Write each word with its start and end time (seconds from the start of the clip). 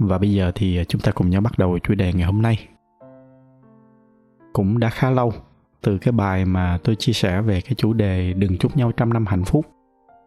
và 0.00 0.18
bây 0.18 0.32
giờ 0.32 0.52
thì 0.54 0.78
à, 0.78 0.84
chúng 0.84 1.00
ta 1.00 1.12
cùng 1.12 1.30
nhau 1.30 1.40
bắt 1.40 1.58
đầu 1.58 1.78
chủ 1.78 1.94
đề 1.94 2.12
ngày 2.12 2.26
hôm 2.26 2.42
nay. 2.42 2.68
Cũng 4.52 4.78
đã 4.78 4.88
khá 4.88 5.10
lâu 5.10 5.32
từ 5.82 5.98
cái 5.98 6.12
bài 6.12 6.44
mà 6.44 6.78
tôi 6.84 6.96
chia 6.96 7.12
sẻ 7.12 7.40
về 7.40 7.60
cái 7.60 7.74
chủ 7.74 7.92
đề 7.92 8.32
đừng 8.32 8.58
chúc 8.58 8.76
nhau 8.76 8.92
trăm 8.92 9.12
năm 9.12 9.26
hạnh 9.26 9.44
phúc. 9.44 9.66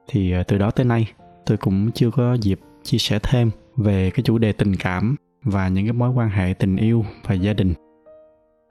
Thì 0.07 0.31
à, 0.31 0.43
từ 0.47 0.57
đó 0.57 0.71
tới 0.71 0.85
nay, 0.85 1.11
tôi 1.45 1.57
cũng 1.57 1.91
chưa 1.91 2.11
có 2.11 2.33
dịp 2.33 2.59
chia 2.83 2.97
sẻ 2.97 3.19
thêm 3.23 3.51
về 3.75 4.09
cái 4.09 4.23
chủ 4.23 4.37
đề 4.37 4.51
tình 4.51 4.75
cảm 4.75 5.15
và 5.43 5.67
những 5.67 5.85
cái 5.85 5.93
mối 5.93 6.09
quan 6.09 6.29
hệ 6.29 6.53
tình 6.59 6.75
yêu 6.75 7.05
và 7.27 7.35
gia 7.35 7.53
đình. 7.53 7.73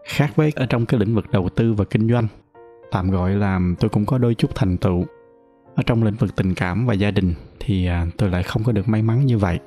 Khác 0.08 0.32
với 0.36 0.52
ở 0.56 0.66
trong 0.66 0.86
cái 0.86 1.00
lĩnh 1.00 1.14
vực 1.14 1.30
đầu 1.30 1.48
tư 1.48 1.74
và 1.74 1.84
kinh 1.84 2.08
doanh, 2.08 2.26
tạm 2.90 3.10
gọi 3.10 3.30
là 3.30 3.60
tôi 3.80 3.88
cũng 3.88 4.06
có 4.06 4.18
đôi 4.18 4.34
chút 4.34 4.50
thành 4.54 4.76
tựu. 4.76 5.04
Ở 5.74 5.82
trong 5.86 6.02
lĩnh 6.02 6.14
vực 6.14 6.36
tình 6.36 6.54
cảm 6.54 6.86
và 6.86 6.94
gia 6.94 7.10
đình 7.10 7.34
thì 7.60 7.86
à, 7.86 8.06
tôi 8.18 8.30
lại 8.30 8.42
không 8.42 8.64
có 8.64 8.72
được 8.72 8.88
may 8.88 9.02
mắn 9.02 9.26
như 9.26 9.38
vậy 9.38 9.58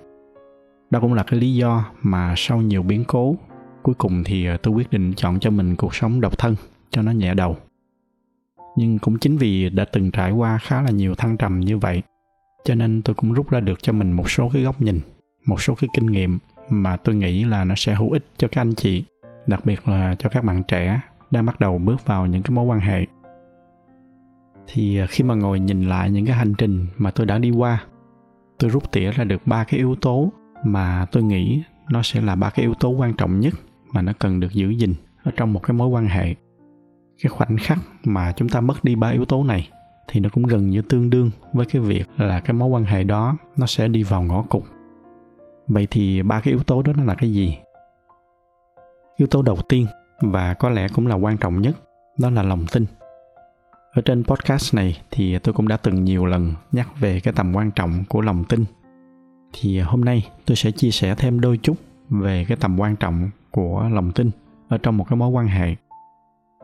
đó 0.95 1.01
cũng 1.01 1.13
là 1.13 1.23
cái 1.23 1.39
lý 1.39 1.55
do 1.55 1.85
mà 2.01 2.33
sau 2.37 2.61
nhiều 2.61 2.83
biến 2.83 3.03
cố, 3.07 3.35
cuối 3.83 3.95
cùng 3.97 4.23
thì 4.23 4.45
ờ, 4.45 4.57
tôi 4.57 4.73
quyết 4.73 4.91
định 4.91 5.13
chọn 5.15 5.39
cho 5.39 5.49
mình 5.49 5.75
cuộc 5.75 5.95
sống 5.95 6.21
độc 6.21 6.37
thân, 6.37 6.55
cho 6.89 7.01
nó 7.01 7.11
nhẹ 7.11 7.33
đầu. 7.33 7.57
Nhưng 8.75 8.99
cũng 8.99 9.17
chính 9.17 9.37
vì 9.37 9.69
đã 9.69 9.85
từng 9.85 10.11
trải 10.11 10.31
qua 10.31 10.57
khá 10.57 10.81
là 10.81 10.91
nhiều 10.91 11.15
thăng 11.15 11.37
trầm 11.37 11.59
như 11.59 11.77
vậy, 11.77 12.01
cho 12.63 12.75
nên 12.75 13.01
tôi 13.01 13.15
cũng 13.15 13.33
rút 13.33 13.49
ra 13.49 13.59
được 13.59 13.83
cho 13.83 13.93
mình 13.93 14.11
một 14.11 14.31
số 14.31 14.49
cái 14.53 14.63
góc 14.63 14.81
nhìn, 14.81 14.99
một 15.45 15.61
số 15.61 15.75
cái 15.75 15.87
kinh 15.93 16.05
nghiệm 16.05 16.39
mà 16.69 16.97
tôi 16.97 17.15
nghĩ 17.15 17.43
là 17.43 17.63
nó 17.63 17.75
sẽ 17.77 17.95
hữu 17.95 18.11
ích 18.11 18.25
cho 18.37 18.47
các 18.47 18.61
anh 18.61 18.75
chị, 18.75 19.03
đặc 19.47 19.65
biệt 19.65 19.87
là 19.87 20.15
cho 20.19 20.29
các 20.29 20.43
bạn 20.43 20.63
trẻ 20.63 21.01
đang 21.31 21.45
bắt 21.45 21.59
đầu 21.59 21.77
bước 21.77 22.05
vào 22.05 22.25
những 22.25 22.43
cái 22.43 22.51
mối 22.51 22.65
quan 22.65 22.79
hệ. 22.79 23.05
Thì 24.67 24.97
ờ, 24.97 25.05
khi 25.09 25.23
mà 25.23 25.35
ngồi 25.35 25.59
nhìn 25.59 25.83
lại 25.83 26.11
những 26.11 26.25
cái 26.25 26.35
hành 26.35 26.53
trình 26.57 26.87
mà 26.97 27.11
tôi 27.11 27.25
đã 27.25 27.37
đi 27.37 27.51
qua, 27.51 27.83
tôi 28.59 28.69
rút 28.69 28.91
tỉa 28.91 29.11
ra 29.11 29.23
được 29.23 29.41
ba 29.45 29.63
cái 29.63 29.77
yếu 29.77 29.95
tố 29.95 30.31
mà 30.65 31.05
tôi 31.11 31.23
nghĩ 31.23 31.63
nó 31.89 32.01
sẽ 32.03 32.21
là 32.21 32.35
ba 32.35 32.49
cái 32.49 32.63
yếu 32.63 32.73
tố 32.73 32.89
quan 32.89 33.13
trọng 33.13 33.39
nhất 33.39 33.53
mà 33.93 34.01
nó 34.01 34.13
cần 34.19 34.39
được 34.39 34.53
giữ 34.53 34.69
gìn 34.69 34.93
ở 35.23 35.31
trong 35.35 35.53
một 35.53 35.59
cái 35.63 35.73
mối 35.73 35.87
quan 35.87 36.07
hệ. 36.07 36.35
Cái 37.21 37.29
khoảnh 37.29 37.57
khắc 37.57 37.79
mà 38.03 38.31
chúng 38.31 38.49
ta 38.49 38.61
mất 38.61 38.83
đi 38.83 38.95
ba 38.95 39.09
yếu 39.09 39.25
tố 39.25 39.43
này 39.43 39.69
thì 40.07 40.19
nó 40.19 40.29
cũng 40.29 40.43
gần 40.43 40.69
như 40.69 40.81
tương 40.81 41.09
đương 41.09 41.31
với 41.53 41.65
cái 41.65 41.81
việc 41.81 42.05
là 42.17 42.39
cái 42.39 42.53
mối 42.53 42.69
quan 42.69 42.83
hệ 42.83 43.03
đó 43.03 43.37
nó 43.57 43.65
sẽ 43.65 43.87
đi 43.87 44.03
vào 44.03 44.23
ngõ 44.23 44.41
cụt. 44.41 44.63
Vậy 45.67 45.87
thì 45.91 46.21
ba 46.21 46.39
cái 46.39 46.53
yếu 46.53 46.63
tố 46.63 46.81
đó 46.81 46.93
nó 46.97 47.03
là 47.03 47.15
cái 47.15 47.31
gì? 47.33 47.57
Yếu 49.17 49.27
tố 49.27 49.41
đầu 49.41 49.57
tiên 49.69 49.87
và 50.21 50.53
có 50.53 50.69
lẽ 50.69 50.87
cũng 50.93 51.07
là 51.07 51.15
quan 51.15 51.37
trọng 51.37 51.61
nhất, 51.61 51.75
đó 52.17 52.29
là 52.29 52.43
lòng 52.43 52.65
tin. 52.71 52.85
Ở 53.93 54.01
trên 54.01 54.23
podcast 54.23 54.75
này 54.75 55.01
thì 55.11 55.39
tôi 55.39 55.53
cũng 55.53 55.67
đã 55.67 55.77
từng 55.77 56.03
nhiều 56.03 56.25
lần 56.25 56.53
nhắc 56.71 56.99
về 56.99 57.19
cái 57.19 57.33
tầm 57.33 57.55
quan 57.55 57.71
trọng 57.71 58.03
của 58.09 58.21
lòng 58.21 58.43
tin 58.43 58.65
thì 59.59 59.79
hôm 59.79 60.05
nay 60.05 60.27
tôi 60.45 60.55
sẽ 60.55 60.71
chia 60.71 60.91
sẻ 60.91 61.15
thêm 61.15 61.39
đôi 61.39 61.57
chút 61.57 61.77
về 62.09 62.45
cái 62.47 62.57
tầm 62.61 62.79
quan 62.79 62.95
trọng 62.95 63.29
của 63.51 63.89
lòng 63.93 64.11
tin 64.11 64.31
ở 64.67 64.77
trong 64.77 64.97
một 64.97 65.05
cái 65.09 65.17
mối 65.17 65.29
quan 65.29 65.47
hệ. 65.47 65.75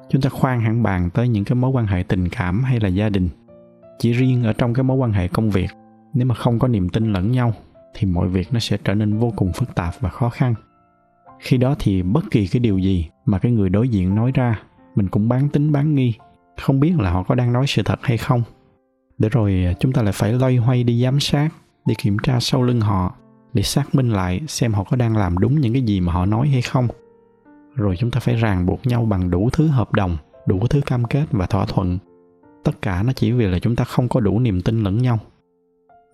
Chúng 0.10 0.22
ta 0.22 0.30
khoan 0.30 0.62
hẳn 0.62 0.84
bàn 0.84 1.10
tới 1.10 1.28
những 1.28 1.44
cái 1.44 1.56
mối 1.56 1.72
quan 1.72 1.88
hệ 1.88 2.04
tình 2.04 2.30
cảm 2.30 2.64
hay 2.64 2.80
là 2.80 2.88
gia 2.88 3.10
đình. 3.10 3.30
Chỉ 4.00 4.12
riêng 4.12 4.44
ở 4.44 4.54
trong 4.54 4.74
cái 4.74 4.84
mối 4.84 4.98
quan 4.98 5.14
hệ 5.14 5.28
công 5.28 5.50
việc, 5.50 5.70
nếu 6.14 6.28
mà 6.28 6.36
không 6.36 6.60
có 6.60 6.68
niềm 6.68 6.90
tin 6.90 7.14
lẫn 7.14 7.32
nhau, 7.32 7.54
thì 7.94 8.08
mọi 8.08 8.28
việc 8.28 8.54
nó 8.54 8.60
sẽ 8.60 8.78
trở 8.84 8.96
nên 8.96 9.18
vô 9.18 9.34
cùng 9.36 9.52
phức 9.54 9.76
tạp 9.76 9.94
và 10.00 10.10
khó 10.10 10.30
khăn. 10.30 10.56
Khi 11.40 11.58
đó 11.58 11.76
thì 11.80 12.02
bất 12.02 12.24
kỳ 12.32 12.48
cái 12.48 12.60
điều 12.60 12.78
gì 12.78 13.10
mà 13.26 13.40
cái 13.40 13.52
người 13.52 13.70
đối 13.70 13.90
diện 13.90 14.16
nói 14.16 14.32
ra, 14.34 14.60
mình 14.96 15.08
cũng 15.08 15.30
bán 15.30 15.50
tính 15.50 15.72
bán 15.72 15.96
nghi, 15.96 16.14
không 16.62 16.80
biết 16.80 16.94
là 17.00 17.12
họ 17.12 17.24
có 17.24 17.36
đang 17.36 17.54
nói 17.54 17.68
sự 17.68 17.82
thật 17.86 18.00
hay 18.02 18.18
không. 18.18 18.44
Để 19.18 19.30
rồi 19.30 19.76
chúng 19.80 19.92
ta 19.92 20.02
lại 20.02 20.14
phải 20.14 20.34
loay 20.34 20.58
hoay 20.58 20.84
đi 20.84 21.04
giám 21.04 21.20
sát 21.20 21.50
để 21.86 21.96
kiểm 21.98 22.18
tra 22.20 22.40
sau 22.40 22.64
lưng 22.64 22.82
họ, 22.82 23.16
để 23.54 23.64
xác 23.64 23.96
minh 23.96 24.10
lại 24.10 24.42
xem 24.48 24.74
họ 24.74 24.84
có 24.84 24.98
đang 24.98 25.18
làm 25.18 25.38
đúng 25.38 25.62
những 25.62 25.74
cái 25.74 25.82
gì 25.82 26.00
mà 26.00 26.14
họ 26.14 26.26
nói 26.26 26.48
hay 26.48 26.62
không. 26.62 26.88
Rồi 27.76 27.96
chúng 28.00 28.12
ta 28.12 28.20
phải 28.20 28.36
ràng 28.36 28.66
buộc 28.66 28.88
nhau 28.88 29.06
bằng 29.06 29.32
đủ 29.32 29.50
thứ 29.54 29.68
hợp 29.68 29.94
đồng, 29.94 30.18
đủ 30.46 30.68
thứ 30.68 30.82
cam 30.86 31.06
kết 31.06 31.26
và 31.32 31.46
thỏa 31.46 31.66
thuận. 31.66 31.98
Tất 32.64 32.82
cả 32.82 33.04
nó 33.04 33.14
chỉ 33.14 33.32
vì 33.32 33.46
là 33.46 33.60
chúng 33.60 33.76
ta 33.76 33.84
không 33.84 34.10
có 34.10 34.20
đủ 34.20 34.40
niềm 34.40 34.62
tin 34.62 34.84
lẫn 34.84 34.98
nhau. 34.98 35.20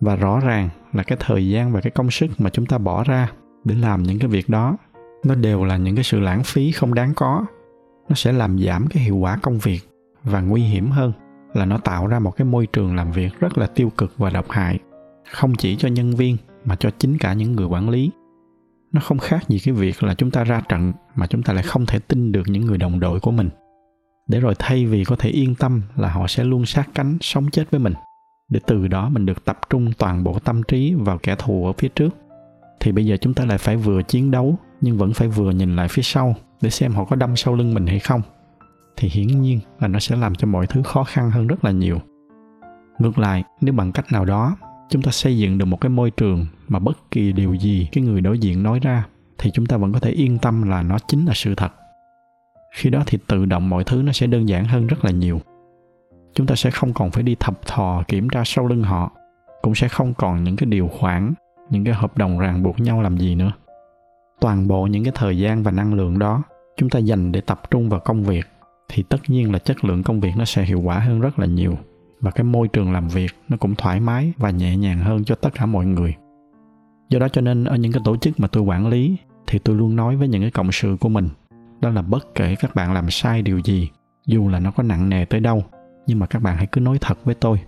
Và 0.00 0.16
rõ 0.16 0.40
ràng 0.40 0.68
là 0.92 1.02
cái 1.02 1.18
thời 1.20 1.48
gian 1.48 1.72
và 1.72 1.80
cái 1.80 1.90
công 1.90 2.10
sức 2.10 2.26
mà 2.38 2.50
chúng 2.50 2.66
ta 2.66 2.78
bỏ 2.78 3.04
ra 3.04 3.32
để 3.64 3.74
làm 3.74 4.02
những 4.02 4.18
cái 4.18 4.28
việc 4.28 4.48
đó, 4.48 4.76
nó 5.24 5.34
đều 5.34 5.64
là 5.64 5.76
những 5.76 5.94
cái 5.94 6.04
sự 6.04 6.20
lãng 6.20 6.42
phí 6.44 6.72
không 6.72 6.94
đáng 6.94 7.12
có. 7.16 7.46
Nó 8.08 8.14
sẽ 8.14 8.32
làm 8.32 8.58
giảm 8.58 8.86
cái 8.86 9.02
hiệu 9.02 9.16
quả 9.16 9.38
công 9.42 9.58
việc 9.58 9.80
và 10.24 10.40
nguy 10.40 10.62
hiểm 10.62 10.90
hơn 10.90 11.12
là 11.54 11.64
nó 11.64 11.78
tạo 11.78 12.06
ra 12.06 12.18
một 12.18 12.36
cái 12.36 12.44
môi 12.44 12.66
trường 12.66 12.96
làm 12.96 13.12
việc 13.12 13.40
rất 13.40 13.58
là 13.58 13.66
tiêu 13.66 13.92
cực 13.98 14.18
và 14.18 14.30
độc 14.30 14.50
hại 14.50 14.78
không 15.30 15.54
chỉ 15.54 15.76
cho 15.76 15.88
nhân 15.88 16.10
viên, 16.10 16.36
mà 16.64 16.76
cho 16.76 16.90
chính 16.98 17.18
cả 17.18 17.32
những 17.32 17.52
người 17.52 17.66
quản 17.66 17.90
lý. 17.90 18.10
Nó 18.92 19.00
không 19.00 19.18
khác 19.18 19.48
gì 19.48 19.58
cái 19.58 19.74
việc 19.74 20.02
là 20.02 20.14
chúng 20.14 20.30
ta 20.30 20.44
ra 20.44 20.62
trận, 20.68 20.92
mà 21.14 21.26
chúng 21.26 21.42
ta 21.42 21.52
lại 21.52 21.62
không 21.62 21.86
thể 21.86 21.98
tin 21.98 22.32
được 22.32 22.48
những 22.48 22.66
người 22.66 22.78
đồng 22.78 23.00
đội 23.00 23.20
của 23.20 23.30
mình. 23.30 23.48
Để 24.28 24.40
rồi 24.40 24.54
thay 24.58 24.86
vì 24.86 25.04
có 25.04 25.16
thể 25.16 25.30
yên 25.30 25.54
tâm 25.54 25.82
là 25.96 26.08
họ 26.12 26.26
sẽ 26.26 26.44
luôn 26.44 26.66
sát 26.66 26.88
cánh, 26.94 27.18
sống 27.20 27.50
chết 27.50 27.70
với 27.70 27.80
mình, 27.80 27.94
để 28.48 28.60
từ 28.66 28.88
đó 28.88 29.08
mình 29.08 29.26
được 29.26 29.44
tập 29.44 29.58
trung 29.70 29.92
toàn 29.98 30.24
bộ 30.24 30.38
tâm 30.38 30.62
trí 30.62 30.94
vào 30.94 31.18
kẻ 31.18 31.36
thù 31.38 31.66
ở 31.66 31.72
phía 31.72 31.88
trước, 31.88 32.16
thì 32.80 32.92
bây 32.92 33.06
giờ 33.06 33.16
chúng 33.20 33.34
ta 33.34 33.44
lại 33.44 33.58
phải 33.58 33.76
vừa 33.76 34.02
chiến 34.02 34.30
đấu, 34.30 34.56
nhưng 34.80 34.96
vẫn 34.96 35.12
phải 35.12 35.28
vừa 35.28 35.50
nhìn 35.50 35.76
lại 35.76 35.88
phía 35.88 36.02
sau, 36.02 36.34
để 36.60 36.70
xem 36.70 36.92
họ 36.92 37.04
có 37.04 37.16
đâm 37.16 37.36
sau 37.36 37.54
lưng 37.54 37.74
mình 37.74 37.86
hay 37.86 37.98
không. 37.98 38.22
Thì 38.96 39.08
hiển 39.08 39.42
nhiên 39.42 39.60
là 39.80 39.88
nó 39.88 39.98
sẽ 39.98 40.16
làm 40.16 40.34
cho 40.34 40.46
mọi 40.46 40.66
thứ 40.66 40.82
khó 40.82 41.04
khăn 41.04 41.30
hơn 41.30 41.46
rất 41.46 41.64
là 41.64 41.70
nhiều. 41.70 42.00
Ngược 42.98 43.18
lại, 43.18 43.44
nếu 43.60 43.74
bằng 43.74 43.92
cách 43.92 44.12
nào 44.12 44.24
đó 44.24 44.56
chúng 44.88 45.02
ta 45.02 45.10
xây 45.10 45.38
dựng 45.38 45.58
được 45.58 45.64
một 45.64 45.80
cái 45.80 45.90
môi 45.90 46.10
trường 46.10 46.46
mà 46.68 46.78
bất 46.78 47.10
kỳ 47.10 47.32
điều 47.32 47.54
gì 47.54 47.88
cái 47.92 48.04
người 48.04 48.20
đối 48.20 48.38
diện 48.38 48.62
nói 48.62 48.78
ra 48.82 49.06
thì 49.38 49.50
chúng 49.50 49.66
ta 49.66 49.76
vẫn 49.76 49.92
có 49.92 50.00
thể 50.00 50.10
yên 50.10 50.38
tâm 50.38 50.68
là 50.68 50.82
nó 50.82 50.98
chính 51.08 51.26
là 51.26 51.32
sự 51.34 51.54
thật. 51.54 51.72
Khi 52.74 52.90
đó 52.90 53.02
thì 53.06 53.18
tự 53.26 53.44
động 53.44 53.68
mọi 53.68 53.84
thứ 53.84 54.02
nó 54.02 54.12
sẽ 54.12 54.26
đơn 54.26 54.48
giản 54.48 54.64
hơn 54.64 54.86
rất 54.86 55.04
là 55.04 55.10
nhiều. 55.10 55.40
Chúng 56.34 56.46
ta 56.46 56.54
sẽ 56.54 56.70
không 56.70 56.92
còn 56.92 57.10
phải 57.10 57.22
đi 57.22 57.36
thập 57.40 57.66
thò 57.66 58.02
kiểm 58.08 58.28
tra 58.28 58.42
sau 58.44 58.66
lưng 58.66 58.82
họ, 58.82 59.12
cũng 59.62 59.74
sẽ 59.74 59.88
không 59.88 60.14
còn 60.14 60.44
những 60.44 60.56
cái 60.56 60.66
điều 60.66 60.88
khoản, 60.88 61.34
những 61.70 61.84
cái 61.84 61.94
hợp 61.94 62.18
đồng 62.18 62.38
ràng 62.38 62.62
buộc 62.62 62.80
nhau 62.80 63.02
làm 63.02 63.18
gì 63.18 63.34
nữa. 63.34 63.52
Toàn 64.40 64.68
bộ 64.68 64.86
những 64.86 65.04
cái 65.04 65.12
thời 65.16 65.38
gian 65.38 65.62
và 65.62 65.70
năng 65.70 65.94
lượng 65.94 66.18
đó 66.18 66.42
chúng 66.76 66.90
ta 66.90 66.98
dành 66.98 67.32
để 67.32 67.40
tập 67.40 67.60
trung 67.70 67.88
vào 67.88 68.00
công 68.00 68.24
việc 68.24 68.46
thì 68.88 69.02
tất 69.02 69.18
nhiên 69.28 69.52
là 69.52 69.58
chất 69.58 69.84
lượng 69.84 70.02
công 70.02 70.20
việc 70.20 70.32
nó 70.36 70.44
sẽ 70.44 70.64
hiệu 70.64 70.80
quả 70.80 70.98
hơn 70.98 71.20
rất 71.20 71.38
là 71.38 71.46
nhiều 71.46 71.78
và 72.20 72.30
cái 72.30 72.44
môi 72.44 72.68
trường 72.68 72.92
làm 72.92 73.08
việc 73.08 73.30
nó 73.48 73.56
cũng 73.56 73.74
thoải 73.74 74.00
mái 74.00 74.32
và 74.36 74.50
nhẹ 74.50 74.76
nhàng 74.76 74.98
hơn 74.98 75.24
cho 75.24 75.34
tất 75.34 75.54
cả 75.54 75.66
mọi 75.66 75.86
người. 75.86 76.14
Do 77.08 77.18
đó 77.18 77.28
cho 77.28 77.40
nên 77.40 77.64
ở 77.64 77.76
những 77.76 77.92
cái 77.92 78.02
tổ 78.04 78.16
chức 78.16 78.40
mà 78.40 78.48
tôi 78.48 78.62
quản 78.62 78.88
lý 78.88 79.16
thì 79.46 79.58
tôi 79.58 79.76
luôn 79.76 79.96
nói 79.96 80.16
với 80.16 80.28
những 80.28 80.42
cái 80.42 80.50
cộng 80.50 80.72
sự 80.72 80.96
của 81.00 81.08
mình, 81.08 81.28
đó 81.80 81.90
là 81.90 82.02
bất 82.02 82.34
kể 82.34 82.54
các 82.60 82.74
bạn 82.74 82.92
làm 82.92 83.10
sai 83.10 83.42
điều 83.42 83.58
gì, 83.58 83.88
dù 84.26 84.48
là 84.48 84.60
nó 84.60 84.70
có 84.70 84.82
nặng 84.82 85.08
nề 85.08 85.24
tới 85.24 85.40
đâu, 85.40 85.64
nhưng 86.06 86.18
mà 86.18 86.26
các 86.26 86.42
bạn 86.42 86.56
hãy 86.56 86.66
cứ 86.72 86.80
nói 86.80 86.98
thật 87.00 87.18
với 87.24 87.34
tôi. 87.34 87.60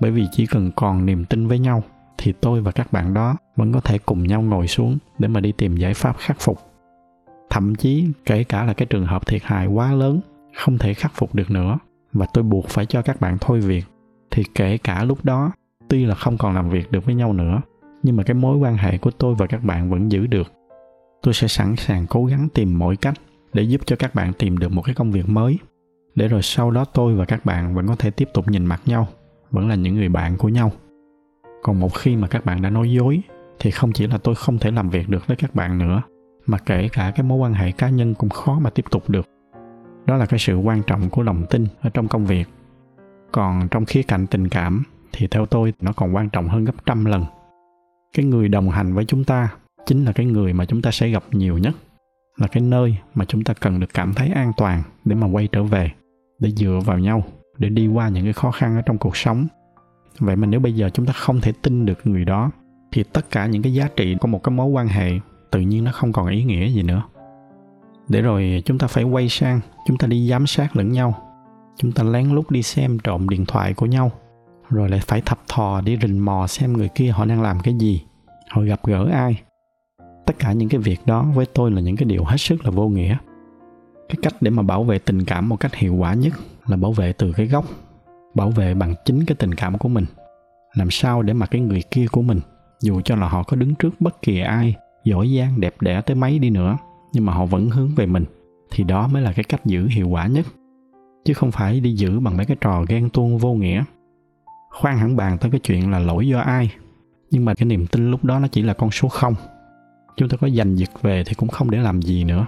Bởi 0.00 0.10
vì 0.10 0.26
chỉ 0.32 0.46
cần 0.46 0.70
còn 0.76 1.06
niềm 1.06 1.24
tin 1.24 1.46
với 1.46 1.58
nhau 1.58 1.82
thì 2.18 2.32
tôi 2.40 2.60
và 2.60 2.72
các 2.72 2.92
bạn 2.92 3.14
đó 3.14 3.36
vẫn 3.56 3.72
có 3.72 3.80
thể 3.80 3.98
cùng 3.98 4.26
nhau 4.26 4.42
ngồi 4.42 4.68
xuống 4.68 4.98
để 5.18 5.28
mà 5.28 5.40
đi 5.40 5.52
tìm 5.52 5.76
giải 5.76 5.94
pháp 5.94 6.16
khắc 6.18 6.36
phục. 6.40 6.58
Thậm 7.50 7.74
chí 7.74 8.06
kể 8.26 8.44
cả 8.44 8.64
là 8.64 8.72
cái 8.72 8.86
trường 8.86 9.06
hợp 9.06 9.26
thiệt 9.26 9.42
hại 9.44 9.66
quá 9.66 9.92
lớn 9.92 10.20
không 10.54 10.78
thể 10.78 10.94
khắc 10.94 11.12
phục 11.14 11.34
được 11.34 11.50
nữa 11.50 11.78
và 12.14 12.26
tôi 12.34 12.44
buộc 12.44 12.68
phải 12.68 12.86
cho 12.86 13.02
các 13.02 13.20
bạn 13.20 13.38
thôi 13.40 13.60
việc. 13.60 13.84
Thì 14.30 14.42
kể 14.54 14.78
cả 14.78 15.04
lúc 15.04 15.24
đó, 15.24 15.52
tuy 15.88 16.04
là 16.04 16.14
không 16.14 16.38
còn 16.38 16.54
làm 16.54 16.70
việc 16.70 16.92
được 16.92 17.04
với 17.04 17.14
nhau 17.14 17.32
nữa, 17.32 17.60
nhưng 18.02 18.16
mà 18.16 18.22
cái 18.22 18.34
mối 18.34 18.56
quan 18.56 18.76
hệ 18.76 18.98
của 18.98 19.10
tôi 19.10 19.34
và 19.34 19.46
các 19.46 19.64
bạn 19.64 19.90
vẫn 19.90 20.12
giữ 20.12 20.26
được. 20.26 20.52
Tôi 21.22 21.34
sẽ 21.34 21.48
sẵn 21.48 21.76
sàng 21.76 22.06
cố 22.06 22.24
gắng 22.24 22.48
tìm 22.54 22.78
mọi 22.78 22.96
cách 22.96 23.14
để 23.52 23.62
giúp 23.62 23.80
cho 23.86 23.96
các 23.96 24.14
bạn 24.14 24.32
tìm 24.32 24.58
được 24.58 24.72
một 24.72 24.82
cái 24.82 24.94
công 24.94 25.10
việc 25.10 25.28
mới, 25.28 25.58
để 26.14 26.28
rồi 26.28 26.42
sau 26.42 26.70
đó 26.70 26.84
tôi 26.84 27.14
và 27.14 27.24
các 27.24 27.44
bạn 27.44 27.74
vẫn 27.74 27.86
có 27.86 27.96
thể 27.96 28.10
tiếp 28.10 28.28
tục 28.34 28.48
nhìn 28.48 28.66
mặt 28.66 28.80
nhau, 28.86 29.08
vẫn 29.50 29.68
là 29.68 29.74
những 29.74 29.94
người 29.94 30.08
bạn 30.08 30.36
của 30.36 30.48
nhau. 30.48 30.72
Còn 31.62 31.80
một 31.80 31.94
khi 31.94 32.16
mà 32.16 32.28
các 32.28 32.44
bạn 32.44 32.62
đã 32.62 32.70
nói 32.70 32.92
dối, 32.92 33.20
thì 33.58 33.70
không 33.70 33.92
chỉ 33.92 34.06
là 34.06 34.18
tôi 34.18 34.34
không 34.34 34.58
thể 34.58 34.70
làm 34.70 34.90
việc 34.90 35.08
được 35.08 35.26
với 35.26 35.36
các 35.36 35.54
bạn 35.54 35.78
nữa, 35.78 36.02
mà 36.46 36.58
kể 36.58 36.88
cả 36.92 37.12
cái 37.16 37.24
mối 37.24 37.38
quan 37.38 37.54
hệ 37.54 37.72
cá 37.72 37.88
nhân 37.88 38.14
cũng 38.14 38.30
khó 38.30 38.58
mà 38.58 38.70
tiếp 38.70 38.84
tục 38.90 39.10
được 39.10 39.26
đó 40.06 40.16
là 40.16 40.26
cái 40.26 40.38
sự 40.38 40.56
quan 40.56 40.82
trọng 40.82 41.10
của 41.10 41.22
lòng 41.22 41.44
tin 41.50 41.66
ở 41.80 41.90
trong 41.90 42.08
công 42.08 42.26
việc. 42.26 42.48
Còn 43.32 43.68
trong 43.68 43.84
khía 43.84 44.02
cạnh 44.02 44.26
tình 44.26 44.48
cảm 44.48 44.82
thì 45.12 45.26
theo 45.26 45.46
tôi 45.46 45.72
nó 45.80 45.92
còn 45.92 46.14
quan 46.14 46.28
trọng 46.28 46.48
hơn 46.48 46.64
gấp 46.64 46.86
trăm 46.86 47.04
lần. 47.04 47.24
Cái 48.16 48.24
người 48.24 48.48
đồng 48.48 48.70
hành 48.70 48.94
với 48.94 49.04
chúng 49.04 49.24
ta 49.24 49.48
chính 49.86 50.04
là 50.04 50.12
cái 50.12 50.26
người 50.26 50.52
mà 50.52 50.64
chúng 50.64 50.82
ta 50.82 50.90
sẽ 50.90 51.08
gặp 51.08 51.22
nhiều 51.30 51.58
nhất, 51.58 51.74
là 52.36 52.46
cái 52.46 52.62
nơi 52.62 52.96
mà 53.14 53.24
chúng 53.24 53.44
ta 53.44 53.54
cần 53.54 53.80
được 53.80 53.94
cảm 53.94 54.14
thấy 54.14 54.28
an 54.28 54.52
toàn 54.56 54.82
để 55.04 55.14
mà 55.14 55.26
quay 55.26 55.48
trở 55.52 55.62
về, 55.62 55.90
để 56.38 56.50
dựa 56.50 56.80
vào 56.84 56.98
nhau, 56.98 57.24
để 57.58 57.68
đi 57.68 57.86
qua 57.86 58.08
những 58.08 58.24
cái 58.24 58.32
khó 58.32 58.50
khăn 58.50 58.76
ở 58.76 58.82
trong 58.82 58.98
cuộc 58.98 59.16
sống. 59.16 59.46
Vậy 60.18 60.36
mà 60.36 60.46
nếu 60.46 60.60
bây 60.60 60.72
giờ 60.72 60.90
chúng 60.90 61.06
ta 61.06 61.12
không 61.12 61.40
thể 61.40 61.52
tin 61.62 61.86
được 61.86 61.98
người 62.04 62.24
đó, 62.24 62.50
thì 62.92 63.04
tất 63.12 63.30
cả 63.30 63.46
những 63.46 63.62
cái 63.62 63.74
giá 63.74 63.88
trị 63.96 64.16
của 64.20 64.28
một 64.28 64.42
cái 64.42 64.54
mối 64.54 64.66
quan 64.66 64.88
hệ 64.88 65.10
tự 65.50 65.60
nhiên 65.60 65.84
nó 65.84 65.92
không 65.92 66.12
còn 66.12 66.26
ý 66.26 66.44
nghĩa 66.44 66.68
gì 66.68 66.82
nữa 66.82 67.02
để 68.08 68.22
rồi 68.22 68.62
chúng 68.64 68.78
ta 68.78 68.86
phải 68.86 69.04
quay 69.04 69.28
sang, 69.28 69.60
chúng 69.86 69.98
ta 69.98 70.06
đi 70.06 70.28
giám 70.28 70.46
sát 70.46 70.76
lẫn 70.76 70.92
nhau. 70.92 71.14
Chúng 71.76 71.92
ta 71.92 72.02
lén 72.02 72.30
lút 72.30 72.50
đi 72.50 72.62
xem 72.62 72.98
trộm 72.98 73.28
điện 73.28 73.46
thoại 73.46 73.74
của 73.74 73.86
nhau, 73.86 74.12
rồi 74.70 74.88
lại 74.88 75.00
phải 75.00 75.20
thập 75.20 75.38
thò 75.48 75.80
đi 75.80 75.98
rình 76.02 76.24
mò 76.24 76.46
xem 76.46 76.72
người 76.72 76.88
kia 76.94 77.10
họ 77.10 77.24
đang 77.24 77.42
làm 77.42 77.60
cái 77.60 77.74
gì, 77.74 78.02
họ 78.50 78.62
gặp 78.62 78.80
gỡ 78.84 79.08
ai. 79.12 79.42
Tất 80.26 80.38
cả 80.38 80.52
những 80.52 80.68
cái 80.68 80.80
việc 80.80 81.00
đó 81.06 81.26
với 81.34 81.46
tôi 81.46 81.70
là 81.70 81.80
những 81.80 81.96
cái 81.96 82.04
điều 82.04 82.24
hết 82.24 82.36
sức 82.36 82.64
là 82.64 82.70
vô 82.70 82.88
nghĩa. 82.88 83.16
Cái 84.08 84.16
cách 84.22 84.34
để 84.40 84.50
mà 84.50 84.62
bảo 84.62 84.84
vệ 84.84 84.98
tình 84.98 85.24
cảm 85.24 85.48
một 85.48 85.56
cách 85.56 85.74
hiệu 85.74 85.94
quả 85.94 86.14
nhất 86.14 86.32
là 86.66 86.76
bảo 86.76 86.92
vệ 86.92 87.12
từ 87.12 87.32
cái 87.32 87.46
gốc, 87.46 87.64
bảo 88.34 88.50
vệ 88.50 88.74
bằng 88.74 88.94
chính 89.04 89.24
cái 89.24 89.36
tình 89.36 89.54
cảm 89.54 89.78
của 89.78 89.88
mình. 89.88 90.04
Làm 90.74 90.90
sao 90.90 91.22
để 91.22 91.32
mà 91.32 91.46
cái 91.46 91.60
người 91.60 91.82
kia 91.90 92.06
của 92.12 92.22
mình, 92.22 92.40
dù 92.80 93.00
cho 93.00 93.16
là 93.16 93.28
họ 93.28 93.42
có 93.42 93.56
đứng 93.56 93.74
trước 93.74 94.00
bất 94.00 94.22
kỳ 94.22 94.40
ai, 94.40 94.74
giỏi 95.04 95.36
giang, 95.38 95.60
đẹp 95.60 95.74
đẽ 95.80 96.00
tới 96.00 96.16
mấy 96.16 96.38
đi 96.38 96.50
nữa 96.50 96.76
nhưng 97.14 97.26
mà 97.26 97.32
họ 97.32 97.46
vẫn 97.46 97.70
hướng 97.70 97.88
về 97.96 98.06
mình, 98.06 98.24
thì 98.70 98.84
đó 98.84 99.08
mới 99.08 99.22
là 99.22 99.32
cái 99.32 99.44
cách 99.44 99.66
giữ 99.66 99.86
hiệu 99.86 100.08
quả 100.08 100.26
nhất. 100.26 100.46
Chứ 101.24 101.34
không 101.34 101.52
phải 101.52 101.80
đi 101.80 101.92
giữ 101.92 102.20
bằng 102.20 102.36
mấy 102.36 102.46
cái 102.46 102.56
trò 102.60 102.84
ghen 102.88 103.10
tuông 103.10 103.38
vô 103.38 103.54
nghĩa. 103.54 103.84
Khoan 104.70 104.98
hẳn 104.98 105.16
bàn 105.16 105.38
tới 105.38 105.50
cái 105.50 105.60
chuyện 105.60 105.90
là 105.90 105.98
lỗi 105.98 106.28
do 106.28 106.40
ai. 106.40 106.72
Nhưng 107.30 107.44
mà 107.44 107.54
cái 107.54 107.66
niềm 107.66 107.86
tin 107.86 108.10
lúc 108.10 108.24
đó 108.24 108.38
nó 108.38 108.48
chỉ 108.48 108.62
là 108.62 108.74
con 108.74 108.90
số 108.90 109.08
không. 109.08 109.34
Chúng 110.16 110.28
ta 110.28 110.36
có 110.36 110.48
giành 110.48 110.78
giật 110.78 111.02
về 111.02 111.24
thì 111.26 111.34
cũng 111.34 111.48
không 111.48 111.70
để 111.70 111.78
làm 111.78 112.02
gì 112.02 112.24
nữa. 112.24 112.46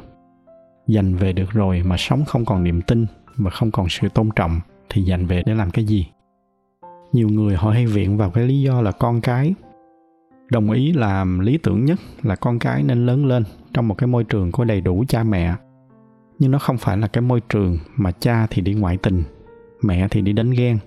Giành 0.86 1.14
về 1.16 1.32
được 1.32 1.50
rồi 1.50 1.82
mà 1.82 1.96
sống 1.98 2.24
không 2.24 2.44
còn 2.44 2.64
niềm 2.64 2.82
tin 2.82 3.06
mà 3.36 3.50
không 3.50 3.70
còn 3.70 3.88
sự 3.88 4.08
tôn 4.08 4.28
trọng 4.36 4.60
thì 4.88 5.04
giành 5.04 5.26
về 5.26 5.42
để 5.46 5.54
làm 5.54 5.70
cái 5.70 5.84
gì? 5.84 6.06
Nhiều 7.12 7.28
người 7.28 7.56
họ 7.56 7.70
hay 7.70 7.86
viện 7.86 8.16
vào 8.16 8.30
cái 8.30 8.46
lý 8.46 8.62
do 8.62 8.80
là 8.80 8.92
con 8.92 9.20
cái 9.20 9.54
đồng 10.50 10.70
ý 10.70 10.92
làm 10.92 11.38
lý 11.38 11.58
tưởng 11.58 11.84
nhất 11.84 11.98
là 12.22 12.36
con 12.36 12.58
cái 12.58 12.82
nên 12.82 13.06
lớn 13.06 13.26
lên 13.26 13.44
trong 13.74 13.88
một 13.88 13.94
cái 13.94 14.06
môi 14.06 14.24
trường 14.24 14.52
có 14.52 14.64
đầy 14.64 14.80
đủ 14.80 15.04
cha 15.08 15.24
mẹ. 15.24 15.54
Nhưng 16.38 16.50
nó 16.50 16.58
không 16.58 16.78
phải 16.78 16.96
là 16.96 17.06
cái 17.06 17.22
môi 17.22 17.40
trường 17.40 17.78
mà 17.96 18.12
cha 18.12 18.46
thì 18.50 18.62
đi 18.62 18.74
ngoại 18.74 18.96
tình, 18.96 19.22
mẹ 19.82 20.08
thì 20.10 20.20
đi 20.20 20.32
đánh 20.32 20.50
ghen, 20.50 20.78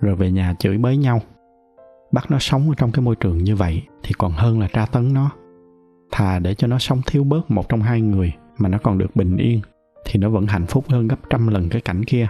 rồi 0.00 0.14
về 0.14 0.30
nhà 0.30 0.54
chửi 0.58 0.78
bới 0.78 0.96
nhau. 0.96 1.20
Bắt 2.12 2.30
nó 2.30 2.38
sống 2.38 2.68
ở 2.68 2.74
trong 2.76 2.92
cái 2.92 3.02
môi 3.02 3.16
trường 3.16 3.38
như 3.38 3.56
vậy 3.56 3.82
thì 4.02 4.14
còn 4.18 4.32
hơn 4.32 4.60
là 4.60 4.68
tra 4.68 4.86
tấn 4.86 5.14
nó. 5.14 5.30
Thà 6.10 6.38
để 6.38 6.54
cho 6.54 6.66
nó 6.66 6.78
sống 6.78 7.00
thiếu 7.06 7.24
bớt 7.24 7.50
một 7.50 7.68
trong 7.68 7.82
hai 7.82 8.00
người 8.00 8.32
mà 8.58 8.68
nó 8.68 8.78
còn 8.82 8.98
được 8.98 9.16
bình 9.16 9.36
yên 9.36 9.60
thì 10.04 10.20
nó 10.20 10.30
vẫn 10.30 10.46
hạnh 10.46 10.66
phúc 10.66 10.84
hơn 10.88 11.08
gấp 11.08 11.30
trăm 11.30 11.48
lần 11.48 11.68
cái 11.68 11.80
cảnh 11.80 12.04
kia. 12.04 12.28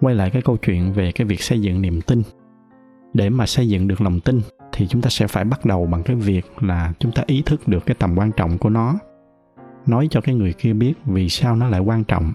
Quay 0.00 0.14
lại 0.14 0.30
cái 0.30 0.42
câu 0.42 0.56
chuyện 0.56 0.92
về 0.92 1.12
cái 1.12 1.26
việc 1.26 1.40
xây 1.42 1.60
dựng 1.60 1.82
niềm 1.82 2.00
tin. 2.00 2.22
Để 3.14 3.30
mà 3.30 3.46
xây 3.46 3.68
dựng 3.68 3.88
được 3.88 4.00
lòng 4.00 4.20
tin 4.20 4.40
thì 4.72 4.86
chúng 4.86 5.02
ta 5.02 5.10
sẽ 5.10 5.26
phải 5.26 5.44
bắt 5.44 5.64
đầu 5.64 5.86
bằng 5.86 6.02
cái 6.02 6.16
việc 6.16 6.62
là 6.62 6.92
chúng 6.98 7.12
ta 7.12 7.22
ý 7.26 7.42
thức 7.46 7.68
được 7.68 7.86
cái 7.86 7.96
tầm 7.98 8.14
quan 8.18 8.30
trọng 8.36 8.58
của 8.58 8.68
nó. 8.68 8.94
Nói 9.86 10.08
cho 10.10 10.20
cái 10.20 10.34
người 10.34 10.52
kia 10.52 10.72
biết 10.72 10.94
vì 11.04 11.28
sao 11.28 11.56
nó 11.56 11.68
lại 11.68 11.80
quan 11.80 12.04
trọng. 12.04 12.32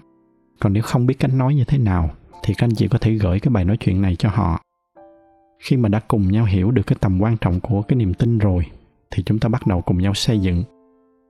Còn 0.60 0.72
nếu 0.72 0.82
không 0.82 1.06
biết 1.06 1.14
cách 1.18 1.34
nói 1.34 1.54
như 1.54 1.64
thế 1.64 1.78
nào, 1.78 2.10
thì 2.42 2.54
các 2.54 2.64
anh 2.66 2.74
chị 2.74 2.88
có 2.88 2.98
thể 2.98 3.12
gửi 3.12 3.40
cái 3.40 3.50
bài 3.50 3.64
nói 3.64 3.76
chuyện 3.76 4.02
này 4.02 4.16
cho 4.16 4.28
họ. 4.28 4.60
Khi 5.62 5.76
mà 5.76 5.88
đã 5.88 6.00
cùng 6.08 6.32
nhau 6.32 6.44
hiểu 6.44 6.70
được 6.70 6.82
cái 6.86 6.96
tầm 7.00 7.22
quan 7.22 7.36
trọng 7.36 7.60
của 7.60 7.82
cái 7.82 7.96
niềm 7.96 8.14
tin 8.14 8.38
rồi, 8.38 8.66
thì 9.10 9.22
chúng 9.22 9.38
ta 9.38 9.48
bắt 9.48 9.66
đầu 9.66 9.80
cùng 9.80 9.98
nhau 9.98 10.14
xây 10.14 10.38
dựng. 10.38 10.64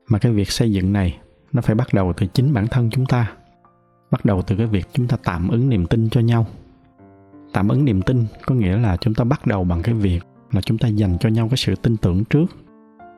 Mà 0.08 0.18
cái 0.18 0.32
việc 0.32 0.50
xây 0.50 0.72
dựng 0.72 0.92
này, 0.92 1.18
nó 1.52 1.62
phải 1.62 1.74
bắt 1.74 1.88
đầu 1.92 2.12
từ 2.16 2.26
chính 2.26 2.52
bản 2.52 2.66
thân 2.66 2.90
chúng 2.90 3.06
ta. 3.06 3.32
Bắt 4.10 4.24
đầu 4.24 4.42
từ 4.42 4.56
cái 4.56 4.66
việc 4.66 4.86
chúng 4.92 5.08
ta 5.08 5.16
tạm 5.24 5.48
ứng 5.48 5.68
niềm 5.68 5.86
tin 5.86 6.08
cho 6.10 6.20
nhau. 6.20 6.46
Tạm 7.52 7.68
ứng 7.68 7.84
niềm 7.84 8.02
tin 8.02 8.24
có 8.46 8.54
nghĩa 8.54 8.76
là 8.76 8.96
chúng 8.96 9.14
ta 9.14 9.24
bắt 9.24 9.46
đầu 9.46 9.64
bằng 9.64 9.82
cái 9.82 9.94
việc 9.94 10.20
là 10.52 10.60
chúng 10.60 10.78
ta 10.78 10.88
dành 10.88 11.16
cho 11.20 11.28
nhau 11.28 11.48
cái 11.48 11.56
sự 11.56 11.74
tin 11.74 11.96
tưởng 11.96 12.24
trước, 12.24 12.46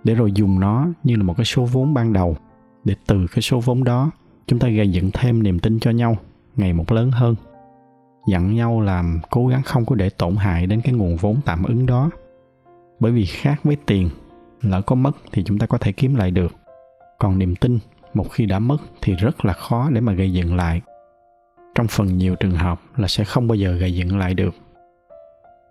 để 0.05 0.15
rồi 0.15 0.33
dùng 0.33 0.61
nó 0.61 0.89
như 1.03 1.17
là 1.17 1.23
một 1.23 1.35
cái 1.37 1.45
số 1.45 1.65
vốn 1.65 1.95
ban 1.95 2.13
đầu, 2.13 2.37
để 2.85 2.95
từ 3.07 3.27
cái 3.27 3.43
số 3.43 3.61
vốn 3.61 3.85
đó 3.85 4.11
chúng 4.47 4.59
ta 4.59 4.69
gây 4.69 4.91
dựng 4.91 5.11
thêm 5.13 5.43
niềm 5.43 5.59
tin 5.59 5.81
cho 5.81 5.91
nhau 5.91 6.17
ngày 6.57 6.73
một 6.73 6.93
lớn 6.93 7.11
hơn. 7.11 7.35
Dặn 8.29 8.55
nhau 8.55 8.81
làm 8.81 9.21
cố 9.31 9.47
gắng 9.47 9.63
không 9.63 9.87
có 9.87 9.95
để 9.95 10.11
tổn 10.11 10.37
hại 10.37 10.67
đến 10.67 10.81
cái 10.81 10.95
nguồn 10.95 11.17
vốn 11.17 11.41
tạm 11.45 11.63
ứng 11.63 11.87
đó. 11.87 12.11
Bởi 13.01 13.13
vì 13.13 13.25
khác 13.25 13.61
với 13.65 13.77
tiền, 13.87 14.11
lỡ 14.63 14.83
có 14.83 14.97
mất 14.97 15.17
thì 15.33 15.43
chúng 15.45 15.59
ta 15.59 15.67
có 15.67 15.79
thể 15.79 15.93
kiếm 15.93 16.15
lại 16.15 16.31
được. 16.31 16.53
Còn 17.19 17.39
niềm 17.39 17.57
tin 17.57 17.79
một 18.15 18.31
khi 18.31 18.47
đã 18.47 18.59
mất 18.59 18.77
thì 19.01 19.15
rất 19.15 19.45
là 19.45 19.53
khó 19.53 19.91
để 19.91 20.01
mà 20.01 20.13
gây 20.13 20.33
dựng 20.33 20.57
lại. 20.57 20.81
Trong 21.75 21.87
phần 21.89 22.19
nhiều 22.19 22.35
trường 22.35 22.57
hợp 22.57 22.81
là 22.97 23.09
sẽ 23.09 23.25
không 23.25 23.49
bao 23.49 23.57
giờ 23.57 23.73
gây 23.73 23.95
dựng 23.95 24.19
lại 24.19 24.35
được 24.35 24.55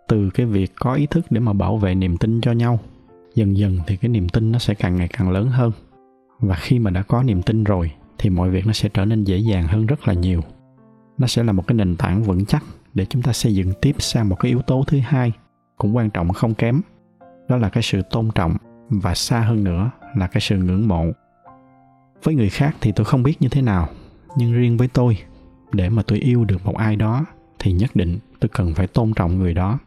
từ 0.09 0.29
cái 0.29 0.45
việc 0.45 0.71
có 0.75 0.94
ý 0.94 1.06
thức 1.06 1.25
để 1.29 1.39
mà 1.39 1.53
bảo 1.53 1.77
vệ 1.77 1.95
niềm 1.95 2.17
tin 2.17 2.41
cho 2.41 2.51
nhau. 2.51 2.79
Dần 3.35 3.57
dần 3.57 3.79
thì 3.88 3.97
cái 3.97 4.09
niềm 4.09 4.29
tin 4.29 4.51
nó 4.51 4.59
sẽ 4.59 4.73
càng 4.73 4.95
ngày 4.95 5.07
càng 5.07 5.31
lớn 5.31 5.50
hơn. 5.50 5.71
Và 6.39 6.56
khi 6.56 6.79
mà 6.79 6.91
đã 6.91 7.01
có 7.01 7.23
niềm 7.23 7.41
tin 7.41 7.63
rồi, 7.63 7.91
thì 8.17 8.29
mọi 8.29 8.50
việc 8.50 8.67
nó 8.67 8.73
sẽ 8.73 8.89
trở 8.89 9.06
nên 9.06 9.23
dễ 9.23 9.38
dàng 9.38 9.67
hơn 9.67 9.85
rất 9.85 10.07
là 10.07 10.13
nhiều. 10.13 10.41
Nó 11.17 11.27
sẽ 11.27 11.44
là 11.44 11.51
một 11.51 11.67
cái 11.67 11.75
nền 11.75 11.95
tảng 11.95 12.23
vững 12.23 12.45
chắc 12.45 12.63
để 12.94 13.06
chúng 13.06 13.21
ta 13.21 13.33
xây 13.33 13.56
dựng 13.56 13.73
tiếp 13.81 13.95
sang 14.00 14.29
một 14.29 14.35
cái 14.39 14.50
yếu 14.50 14.61
tố 14.61 14.83
thứ 14.88 15.00
hai, 15.00 15.31
cũng 15.77 15.95
quan 15.95 16.09
trọng 16.09 16.33
không 16.33 16.53
kém. 16.53 16.81
Đó 17.50 17.57
là 17.57 17.69
cái 17.69 17.83
sự 17.83 18.01
tôn 18.09 18.29
trọng 18.35 18.57
và 18.89 19.15
xa 19.15 19.39
hơn 19.39 19.63
nữa 19.63 19.91
là 20.15 20.27
cái 20.27 20.41
sự 20.41 20.57
ngưỡng 20.57 20.88
mộ. 20.88 21.05
Với 22.23 22.35
người 22.35 22.50
khác 22.50 22.75
thì 22.81 22.91
tôi 22.91 23.05
không 23.05 23.23
biết 23.23 23.41
như 23.41 23.50
thế 23.50 23.62
nào, 23.62 23.88
nhưng 24.38 24.53
riêng 24.53 24.77
với 24.77 24.88
tôi, 24.88 25.17
để 25.73 25.89
mà 25.89 26.03
tôi 26.07 26.19
yêu 26.19 26.45
được 26.45 26.65
một 26.65 26.75
ai 26.77 26.95
đó 26.95 27.25
thì 27.59 27.71
nhất 27.71 27.95
định 27.95 28.19
tôi 28.39 28.50
cần 28.50 28.73
phải 28.73 28.88
tôn 28.88 29.13
trọng 29.13 29.38
người 29.38 29.53
đó 29.53 29.79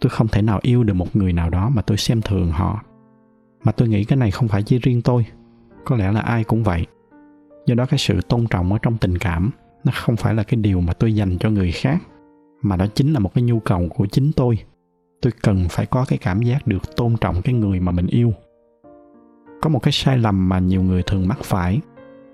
tôi 0.00 0.10
không 0.10 0.28
thể 0.28 0.42
nào 0.42 0.58
yêu 0.62 0.84
được 0.84 0.94
một 0.94 1.16
người 1.16 1.32
nào 1.32 1.50
đó 1.50 1.68
mà 1.68 1.82
tôi 1.82 1.96
xem 1.96 2.20
thường 2.22 2.50
họ. 2.50 2.80
Mà 3.64 3.72
tôi 3.72 3.88
nghĩ 3.88 4.04
cái 4.04 4.16
này 4.16 4.30
không 4.30 4.48
phải 4.48 4.62
chỉ 4.62 4.78
riêng 4.78 5.02
tôi, 5.02 5.26
có 5.84 5.96
lẽ 5.96 6.12
là 6.12 6.20
ai 6.20 6.44
cũng 6.44 6.62
vậy. 6.62 6.86
Do 7.66 7.74
đó 7.74 7.86
cái 7.86 7.98
sự 7.98 8.20
tôn 8.20 8.46
trọng 8.46 8.72
ở 8.72 8.78
trong 8.82 8.96
tình 8.98 9.18
cảm, 9.18 9.50
nó 9.84 9.92
không 9.94 10.16
phải 10.16 10.34
là 10.34 10.42
cái 10.42 10.56
điều 10.56 10.80
mà 10.80 10.92
tôi 10.92 11.14
dành 11.14 11.38
cho 11.38 11.50
người 11.50 11.72
khác, 11.72 11.98
mà 12.62 12.76
đó 12.76 12.86
chính 12.94 13.12
là 13.12 13.18
một 13.18 13.34
cái 13.34 13.44
nhu 13.44 13.60
cầu 13.60 13.88
của 13.88 14.06
chính 14.06 14.32
tôi. 14.32 14.58
Tôi 15.22 15.32
cần 15.42 15.66
phải 15.70 15.86
có 15.86 16.04
cái 16.08 16.18
cảm 16.18 16.42
giác 16.42 16.66
được 16.66 16.96
tôn 16.96 17.16
trọng 17.20 17.42
cái 17.42 17.54
người 17.54 17.80
mà 17.80 17.92
mình 17.92 18.06
yêu. 18.06 18.32
Có 19.62 19.68
một 19.68 19.82
cái 19.82 19.92
sai 19.92 20.18
lầm 20.18 20.48
mà 20.48 20.58
nhiều 20.58 20.82
người 20.82 21.02
thường 21.02 21.28
mắc 21.28 21.38
phải, 21.42 21.80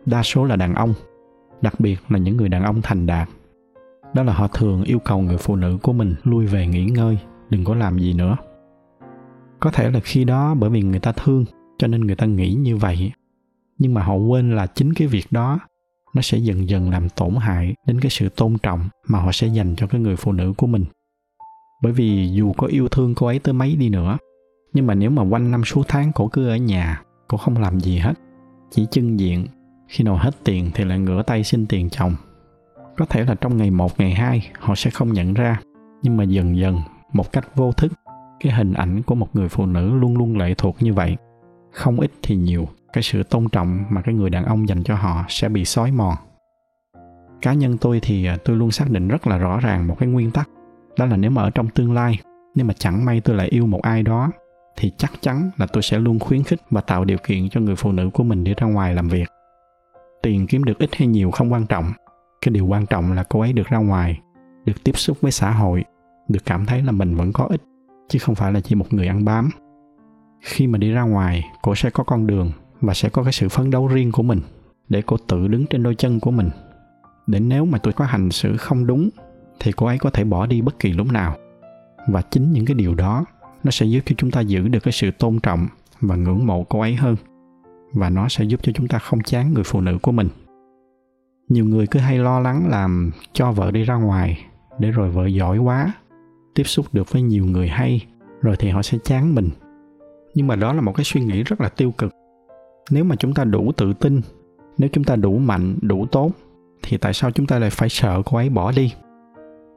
đa 0.07 0.23
số 0.23 0.45
là 0.45 0.57
đàn 0.57 0.75
ông, 0.75 0.95
đặc 1.63 1.81
biệt 1.81 1.99
là 2.09 2.19
những 2.19 2.37
người 2.37 2.49
đàn 2.49 2.63
ông 2.63 2.83
thành 2.83 3.07
đạt. 3.07 3.29
Đó 4.15 4.23
là 4.23 4.33
họ 4.33 4.49
thường 4.49 4.83
yêu 4.83 4.99
cầu 4.99 5.21
người 5.21 5.37
phụ 5.37 5.57
nữ 5.57 5.79
của 5.83 5.93
mình 5.93 6.15
lui 6.25 6.47
về 6.47 6.67
nghỉ 6.67 6.85
ngơi 6.85 7.19
đừng 7.53 7.65
có 7.65 7.75
làm 7.75 7.99
gì 7.99 8.13
nữa. 8.13 8.37
Có 9.61 9.71
thể 9.71 9.91
là 9.91 10.01
khi 10.01 10.25
đó 10.25 10.55
bởi 10.55 10.71
vì 10.71 10.83
người 10.83 11.01
ta 11.01 11.13
thương, 11.13 11.45
cho 11.79 11.87
nên 11.87 12.01
người 12.01 12.17
ta 12.17 12.27
nghĩ 12.27 12.55
như 12.55 12.77
vậy. 12.77 13.13
Nhưng 13.79 13.95
mà 13.95 14.03
họ 14.03 14.15
quên 14.15 14.57
là 14.57 14.67
chính 14.67 14.95
cái 14.95 15.09
việc 15.09 15.27
đó, 15.31 15.59
nó 16.15 16.23
sẽ 16.23 16.39
dần 16.39 16.69
dần 16.69 16.91
làm 16.91 17.09
tổn 17.09 17.35
hại 17.37 17.75
đến 17.87 18.01
cái 18.01 18.11
sự 18.11 18.29
tôn 18.29 18.57
trọng 18.63 18.89
mà 19.09 19.19
họ 19.19 19.33
sẽ 19.33 19.47
dành 19.47 19.75
cho 19.77 19.87
cái 19.87 20.01
người 20.01 20.17
phụ 20.17 20.33
nữ 20.33 20.53
của 20.57 20.67
mình. 20.67 20.85
Bởi 21.83 21.93
vì 21.93 22.31
dù 22.33 22.53
có 22.53 22.67
yêu 22.67 22.89
thương 22.89 23.15
cô 23.15 23.27
ấy 23.27 23.39
tới 23.39 23.53
mấy 23.55 23.77
đi 23.77 23.89
nữa, 23.89 24.19
nhưng 24.73 24.87
mà 24.87 24.95
nếu 24.95 25.11
mà 25.11 25.23
quanh 25.23 25.51
năm 25.51 25.65
suốt 25.65 25.83
tháng 25.89 26.13
cổ 26.13 26.29
cứ 26.29 26.49
ở 26.49 26.57
nhà, 26.57 27.03
cổ 27.29 27.37
không 27.37 27.59
làm 27.59 27.81
gì 27.81 27.99
hết, 27.99 28.15
chỉ 28.71 28.87
chân 28.91 29.17
diện, 29.17 29.47
khi 29.89 30.05
nào 30.05 30.17
hết 30.17 30.45
tiền 30.45 30.71
thì 30.75 30.85
lại 30.85 30.99
ngửa 30.99 31.23
tay 31.23 31.45
xin 31.45 31.67
tiền 31.67 31.91
chồng. 31.91 32.15
Có 32.97 33.07
thể 33.07 33.25
là 33.25 33.35
trong 33.35 33.57
ngày 33.57 33.71
một, 33.71 34.01
ngày 34.01 34.15
hai, 34.15 34.51
họ 34.59 34.75
sẽ 34.75 34.91
không 34.91 35.13
nhận 35.13 35.35
ra, 35.35 35.61
nhưng 36.03 36.17
mà 36.17 36.25
dần 36.25 36.57
dần 36.57 36.81
một 37.13 37.33
cách 37.33 37.57
vô 37.57 37.73
thức. 37.73 37.93
Cái 38.41 38.53
hình 38.53 38.73
ảnh 38.73 39.03
của 39.03 39.15
một 39.15 39.29
người 39.33 39.49
phụ 39.49 39.67
nữ 39.67 39.95
luôn 39.95 40.19
luôn 40.19 40.39
lệ 40.39 40.55
thuộc 40.59 40.77
như 40.81 40.95
vậy. 40.95 41.17
Không 41.73 42.01
ít 42.01 42.11
thì 42.23 42.37
nhiều, 42.37 42.69
cái 42.93 43.03
sự 43.03 43.23
tôn 43.23 43.49
trọng 43.49 43.85
mà 43.91 44.03
cái 44.03 44.15
người 44.15 44.31
đàn 44.31 44.45
ông 44.45 44.69
dành 44.69 44.83
cho 44.83 44.95
họ 44.95 45.25
sẽ 45.29 45.49
bị 45.49 45.65
xói 45.65 45.93
mòn. 45.93 46.15
Cá 47.43 47.53
nhân 47.53 47.79
tôi 47.79 48.01
thì 48.03 48.27
à, 48.27 48.37
tôi 48.45 48.57
luôn 48.57 48.71
xác 48.71 48.91
định 48.91 49.09
rất 49.09 49.27
là 49.27 49.39
rõ 49.39 49.61
ràng 49.61 49.87
một 49.87 49.97
cái 49.99 50.09
nguyên 50.09 50.31
tắc, 50.31 50.49
đó 50.99 51.07
là 51.07 51.17
nếu 51.17 51.31
mà 51.31 51.43
ở 51.43 51.51
trong 51.51 51.69
tương 51.69 51.93
lai, 51.93 52.19
nếu 52.55 52.67
mà 52.67 52.75
chẳng 52.79 53.05
may 53.05 53.21
tôi 53.21 53.37
lại 53.37 53.49
yêu 53.49 53.67
một 53.67 53.83
ai 53.83 54.03
đó, 54.03 54.31
thì 54.77 54.93
chắc 54.97 55.13
chắn 55.21 55.51
là 55.57 55.67
tôi 55.73 55.83
sẽ 55.83 55.99
luôn 55.99 56.19
khuyến 56.19 56.43
khích 56.43 56.61
và 56.71 56.81
tạo 56.81 57.05
điều 57.05 57.19
kiện 57.27 57.49
cho 57.49 57.61
người 57.61 57.77
phụ 57.77 57.93
nữ 57.93 58.11
của 58.13 58.25
mình 58.25 58.45
đi 58.45 58.55
ra 58.57 58.67
ngoài 58.67 58.95
làm 58.95 59.09
việc. 59.09 59.29
Tiền 60.23 60.47
kiếm 60.47 60.65
được 60.65 60.79
ít 60.79 60.91
hay 60.95 61.09
nhiều 61.09 61.31
không 61.31 61.53
quan 61.53 61.67
trọng, 61.67 61.93
cái 62.41 62.53
điều 62.53 62.67
quan 62.67 62.87
trọng 62.87 63.13
là 63.13 63.23
cô 63.23 63.41
ấy 63.41 63.53
được 63.53 63.69
ra 63.69 63.79
ngoài, 63.79 64.21
được 64.65 64.85
tiếp 64.85 64.97
xúc 64.97 65.17
với 65.21 65.33
xã 65.33 65.51
hội 65.51 65.85
được 66.33 66.45
cảm 66.47 66.67
thấy 66.67 66.83
là 66.83 66.93
mình 66.93 67.15
vẫn 67.15 67.33
có 67.33 67.47
ích, 67.51 67.63
chứ 68.09 68.19
không 68.19 68.35
phải 68.35 68.53
là 68.53 68.61
chỉ 68.61 68.75
một 68.75 68.93
người 68.93 69.07
ăn 69.07 69.25
bám. 69.25 69.51
Khi 70.41 70.67
mà 70.67 70.79
đi 70.79 70.91
ra 70.91 71.03
ngoài, 71.03 71.45
cô 71.63 71.75
sẽ 71.75 71.91
có 71.91 72.05
con 72.05 72.27
đường 72.27 72.53
và 72.81 72.95
sẽ 72.95 73.09
có 73.09 73.23
cái 73.23 73.33
sự 73.33 73.49
phấn 73.49 73.71
đấu 73.71 73.89
riêng 73.89 74.13
của 74.13 74.23
mình 74.23 74.41
để 74.89 75.03
cô 75.07 75.17
tự 75.17 75.49
đứng 75.49 75.67
trên 75.67 75.83
đôi 75.83 75.95
chân 75.95 76.21
của 76.21 76.31
mình. 76.31 76.51
Để 77.27 77.41
nếu 77.41 77.65
mà 77.65 77.79
tôi 77.79 77.93
có 77.93 78.05
hành 78.05 78.31
xử 78.31 78.57
không 78.57 78.87
đúng, 78.87 79.11
thì 79.61 79.73
cô 79.73 79.87
ấy 79.87 79.99
có 79.99 80.11
thể 80.11 80.25
bỏ 80.25 80.47
đi 80.47 80.63
bất 80.63 80.79
kỳ 80.79 80.93
lúc 80.93 81.13
nào. 81.13 81.37
Và 82.09 82.23
chính 82.23 82.53
những 82.53 82.65
cái 82.65 82.75
điều 82.75 82.95
đó, 82.95 83.25
nó 83.65 83.71
sẽ 83.71 83.87
giúp 83.87 84.01
cho 84.07 84.15
chúng 84.19 84.31
ta 84.31 84.41
giữ 84.41 84.69
được 84.69 84.81
cái 84.83 84.93
sự 84.93 85.11
tôn 85.11 85.41
trọng 85.41 85.67
và 86.01 86.17
ngưỡng 86.17 86.47
mộ 86.47 86.65
cô 86.65 86.81
ấy 86.81 86.95
hơn. 86.95 87.17
Và 87.93 88.11
nó 88.11 88.29
sẽ 88.29 88.45
giúp 88.45 88.61
cho 88.63 88.73
chúng 88.73 88.89
ta 88.89 88.99
không 88.99 89.23
chán 89.23 89.55
người 89.55 89.65
phụ 89.65 89.81
nữ 89.81 89.99
của 90.03 90.13
mình. 90.13 90.29
Nhiều 91.49 91.65
người 91.65 91.87
cứ 91.87 92.01
hay 92.01 92.19
lo 92.19 92.41
lắng 92.41 92.69
làm 92.69 93.11
cho 93.33 93.53
vợ 93.53 93.71
đi 93.71 93.85
ra 93.85 93.95
ngoài 93.95 94.47
để 94.79 94.91
rồi 94.91 95.11
vợ 95.11 95.27
giỏi 95.27 95.59
quá 95.59 95.93
tiếp 96.55 96.63
xúc 96.65 96.87
được 96.93 97.13
với 97.13 97.23
nhiều 97.23 97.45
người 97.45 97.69
hay, 97.69 98.07
rồi 98.43 98.57
thì 98.59 98.69
họ 98.69 98.83
sẽ 98.83 98.99
chán 99.05 99.35
mình. 99.35 99.49
Nhưng 100.35 100.47
mà 100.47 100.57
đó 100.57 100.73
là 100.73 100.81
một 100.81 100.93
cái 100.97 101.05
suy 101.05 101.21
nghĩ 101.21 101.43
rất 101.43 101.61
là 101.61 101.69
tiêu 101.69 101.93
cực. 101.99 102.13
Nếu 102.91 103.05
mà 103.05 103.17
chúng 103.17 103.35
ta 103.35 103.45
đủ 103.45 103.73
tự 103.77 103.93
tin, 103.93 104.21
nếu 104.79 104.91
chúng 104.93 105.05
ta 105.05 105.17
đủ 105.17 105.39
mạnh, 105.39 105.79
đủ 105.83 106.07
tốt, 106.07 106.31
thì 106.83 106.97
tại 106.97 107.13
sao 107.13 107.31
chúng 107.31 107.47
ta 107.47 107.59
lại 107.59 107.71
phải 107.71 107.89
sợ 107.89 108.23
cô 108.25 108.37
ấy 108.37 108.49
bỏ 108.49 108.73
đi? 108.73 108.93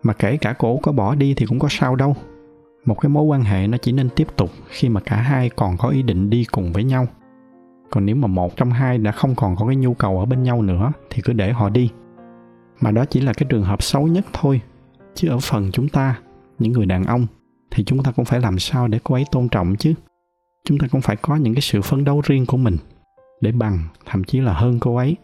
Mà 0.04 0.14
kể 0.14 0.38
cả 0.38 0.54
cô 0.60 0.80
có 0.84 0.92
bỏ 0.92 1.16
đi 1.16 1.34
thì 1.34 1.46
cũng 1.46 1.60
có 1.60 1.68
sao 1.72 1.96
đâu. 1.96 2.16
Một 2.86 3.02
cái 3.02 3.10
mối 3.10 3.24
quan 3.24 3.42
hệ 3.42 3.68
nó 3.68 3.78
chỉ 3.78 3.92
nên 3.92 4.10
tiếp 4.10 4.28
tục 4.36 4.50
khi 4.68 4.90
mà 4.90 5.02
cả 5.02 5.16
hai 5.16 5.50
còn 5.50 5.78
có 5.78 5.90
ý 5.90 6.04
định 6.04 6.30
đi 6.30 6.46
cùng 6.52 6.74
với 6.74 6.84
nhau. 6.84 7.08
Còn 7.90 8.06
nếu 8.06 8.16
mà 8.16 8.28
một 8.28 8.58
trong 8.58 8.72
hai 8.72 8.98
đã 8.98 9.12
không 9.12 9.36
còn 9.36 9.56
có 9.56 9.68
cái 9.68 9.76
nhu 9.76 9.94
cầu 9.94 10.20
ở 10.20 10.26
bên 10.26 10.44
nhau 10.44 10.62
nữa, 10.62 10.92
thì 11.10 11.22
cứ 11.22 11.34
để 11.34 11.52
họ 11.52 11.70
đi. 11.70 11.90
Mà 12.82 12.92
đó 12.92 13.06
chỉ 13.06 13.22
là 13.22 13.34
cái 13.34 13.48
trường 13.50 13.64
hợp 13.64 13.84
xấu 13.84 14.08
nhất 14.08 14.26
thôi, 14.34 14.62
chứ 15.16 15.30
ở 15.30 15.40
phần 15.40 15.72
chúng 15.72 15.90
ta 15.90 16.20
những 16.60 16.72
người 16.72 16.86
đàn 16.86 17.04
ông, 17.04 17.28
thì 17.72 17.84
chúng 17.84 18.04
ta 18.04 18.12
cũng 18.12 18.26
phải 18.26 18.40
làm 18.40 18.60
sao 18.60 18.88
để 18.88 19.00
cô 19.04 19.16
ấy 19.16 19.26
tôn 19.32 19.50
trọng 19.50 19.76
chứ? 19.76 19.94
Chúng 20.66 20.78
ta 20.78 20.88
cũng 20.92 21.02
phải 21.02 21.16
có 21.16 21.36
những 21.36 21.54
cái 21.54 21.62
sự 21.62 21.82
phấn 21.82 22.04
đấu 22.04 22.22
riêng 22.26 22.46
của 22.46 22.58
mình 22.58 22.78
để 23.42 23.52
bằng, 23.52 23.80
thậm 24.06 24.24
chí 24.24 24.40
là 24.40 24.54
hơn 24.54 24.80
cô 24.80 24.96
ấy, 24.96 25.16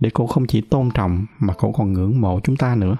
để 0.00 0.10
cô 0.14 0.26
không 0.26 0.46
chỉ 0.46 0.60
tôn 0.60 0.90
trọng 0.90 1.26
mà 1.38 1.54
cô 1.58 1.72
còn 1.72 1.92
ngưỡng 1.92 2.20
mộ 2.20 2.40
chúng 2.40 2.56
ta 2.56 2.74
nữa. 2.74 2.96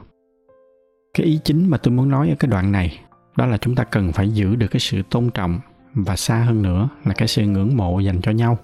Cái 1.15 1.27
ý 1.27 1.41
chính 1.45 1.71
mà 1.71 1.79
tôi 1.79 1.95
muốn 1.95 2.09
nói 2.09 2.29
ở 2.29 2.35
cái 2.39 2.51
đoạn 2.51 2.73
này, 2.73 3.01
đó 3.37 3.47
là 3.47 3.59
chúng 3.59 3.75
ta 3.75 3.85
cần 3.85 4.13
phải 4.13 4.29
giữ 4.29 4.57
được 4.57 4.67
cái 4.71 4.81
sự 4.81 5.03
tôn 5.11 5.31
trọng 5.31 5.61
và 5.95 6.17
xa 6.17 6.37
hơn 6.37 6.63
nữa 6.63 6.89
là 7.05 7.15
cái 7.15 7.29
sự 7.29 7.47
ngưỡng 7.47 7.77
mộ 7.77 8.01
dành 8.01 8.21
cho 8.21 8.31
nhau. 8.31 8.59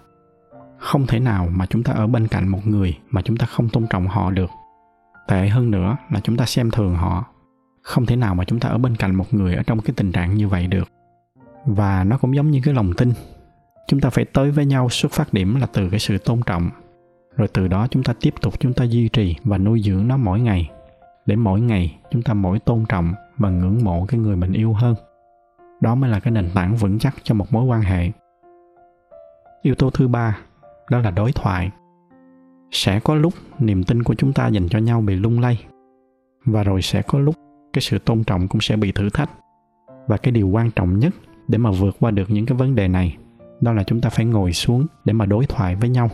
Không 0.78 1.06
thể 1.06 1.20
nào 1.20 1.48
mà 1.52 1.66
chúng 1.66 1.82
ta 1.82 1.92
ở 1.92 2.06
bên 2.06 2.28
cạnh 2.28 2.48
một 2.48 2.66
người 2.66 2.98
mà 3.10 3.22
chúng 3.22 3.36
ta 3.36 3.46
không 3.46 3.68
tôn 3.68 3.86
trọng 3.90 4.06
họ 4.06 4.30
được. 4.30 4.50
Tệ 5.28 5.48
hơn 5.48 5.70
nữa 5.70 5.96
là 6.10 6.20
chúng 6.20 6.36
ta 6.36 6.46
xem 6.46 6.70
thường 6.70 6.94
họ 6.94 7.24
không 7.84 8.06
thể 8.06 8.16
nào 8.16 8.34
mà 8.34 8.44
chúng 8.44 8.60
ta 8.60 8.68
ở 8.68 8.78
bên 8.78 8.96
cạnh 8.96 9.14
một 9.14 9.34
người 9.34 9.54
ở 9.54 9.62
trong 9.62 9.80
cái 9.80 9.94
tình 9.96 10.12
trạng 10.12 10.34
như 10.34 10.48
vậy 10.48 10.66
được. 10.66 10.88
Và 11.66 12.04
nó 12.04 12.18
cũng 12.18 12.36
giống 12.36 12.50
như 12.50 12.60
cái 12.64 12.74
lòng 12.74 12.92
tin. 12.96 13.12
Chúng 13.88 14.00
ta 14.00 14.10
phải 14.10 14.24
tới 14.24 14.50
với 14.50 14.66
nhau, 14.66 14.88
xuất 14.88 15.12
phát 15.12 15.32
điểm 15.32 15.60
là 15.60 15.66
từ 15.72 15.90
cái 15.90 16.00
sự 16.00 16.18
tôn 16.18 16.40
trọng. 16.46 16.70
Rồi 17.36 17.48
từ 17.48 17.68
đó 17.68 17.86
chúng 17.90 18.02
ta 18.02 18.12
tiếp 18.20 18.34
tục, 18.40 18.54
chúng 18.60 18.72
ta 18.72 18.84
duy 18.84 19.08
trì 19.08 19.36
và 19.44 19.58
nuôi 19.58 19.82
dưỡng 19.82 20.08
nó 20.08 20.16
mỗi 20.16 20.40
ngày. 20.40 20.70
Để 21.26 21.36
mỗi 21.36 21.60
ngày 21.60 21.98
chúng 22.10 22.22
ta 22.22 22.34
mỗi 22.34 22.58
tôn 22.58 22.84
trọng 22.88 23.12
và 23.36 23.50
ngưỡng 23.50 23.84
mộ 23.84 24.06
cái 24.08 24.20
người 24.20 24.36
mình 24.36 24.52
yêu 24.52 24.72
hơn. 24.72 24.94
Đó 25.80 25.94
mới 25.94 26.10
là 26.10 26.20
cái 26.20 26.30
nền 26.32 26.50
tảng 26.54 26.76
vững 26.76 26.98
chắc 26.98 27.14
cho 27.22 27.34
một 27.34 27.52
mối 27.52 27.64
quan 27.64 27.82
hệ. 27.82 28.10
Yếu 29.62 29.74
tố 29.74 29.90
thứ 29.90 30.08
ba, 30.08 30.38
đó 30.90 30.98
là 30.98 31.10
đối 31.10 31.32
thoại. 31.32 31.70
Sẽ 32.70 33.00
có 33.00 33.14
lúc 33.14 33.34
niềm 33.58 33.84
tin 33.84 34.02
của 34.02 34.14
chúng 34.14 34.32
ta 34.32 34.48
dành 34.48 34.68
cho 34.68 34.78
nhau 34.78 35.00
bị 35.00 35.14
lung 35.14 35.40
lay. 35.40 35.64
Và 36.44 36.62
rồi 36.62 36.82
sẽ 36.82 37.02
có 37.02 37.18
lúc 37.18 37.34
cái 37.74 37.82
sự 37.82 37.98
tôn 37.98 38.24
trọng 38.24 38.48
cũng 38.48 38.60
sẽ 38.60 38.76
bị 38.76 38.92
thử 38.92 39.08
thách. 39.10 39.30
Và 40.06 40.16
cái 40.16 40.32
điều 40.32 40.48
quan 40.48 40.70
trọng 40.70 40.98
nhất 40.98 41.14
để 41.48 41.58
mà 41.58 41.70
vượt 41.70 41.96
qua 42.00 42.10
được 42.10 42.30
những 42.30 42.46
cái 42.46 42.58
vấn 42.58 42.74
đề 42.74 42.88
này, 42.88 43.16
đó 43.60 43.72
là 43.72 43.84
chúng 43.84 44.00
ta 44.00 44.10
phải 44.10 44.26
ngồi 44.26 44.52
xuống 44.52 44.86
để 45.04 45.12
mà 45.12 45.26
đối 45.26 45.46
thoại 45.46 45.76
với 45.76 45.88
nhau. 45.88 46.10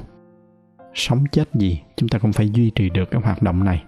Sống 0.95 1.25
chết 1.33 1.55
gì, 1.55 1.81
chúng 1.97 2.09
ta 2.09 2.19
cũng 2.19 2.33
phải 2.33 2.51
duy 2.51 2.71
trì 2.71 2.91
được 2.91 3.11
cái 3.11 3.21
hoạt 3.21 3.43
động 3.43 3.65
này. 3.65 3.85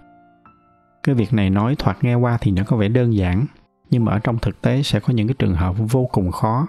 Cái 1.03 1.15
việc 1.15 1.33
này 1.33 1.49
nói 1.49 1.75
thoạt 1.79 2.03
nghe 2.03 2.15
qua 2.15 2.37
thì 2.41 2.51
nó 2.51 2.63
có 2.67 2.77
vẻ 2.77 2.87
đơn 2.87 3.15
giản, 3.15 3.45
nhưng 3.89 4.05
mà 4.05 4.11
ở 4.11 4.19
trong 4.19 4.37
thực 4.37 4.61
tế 4.61 4.83
sẽ 4.83 4.99
có 4.99 5.13
những 5.13 5.27
cái 5.27 5.35
trường 5.39 5.55
hợp 5.55 5.75
vô 5.91 6.09
cùng 6.11 6.31
khó. 6.31 6.67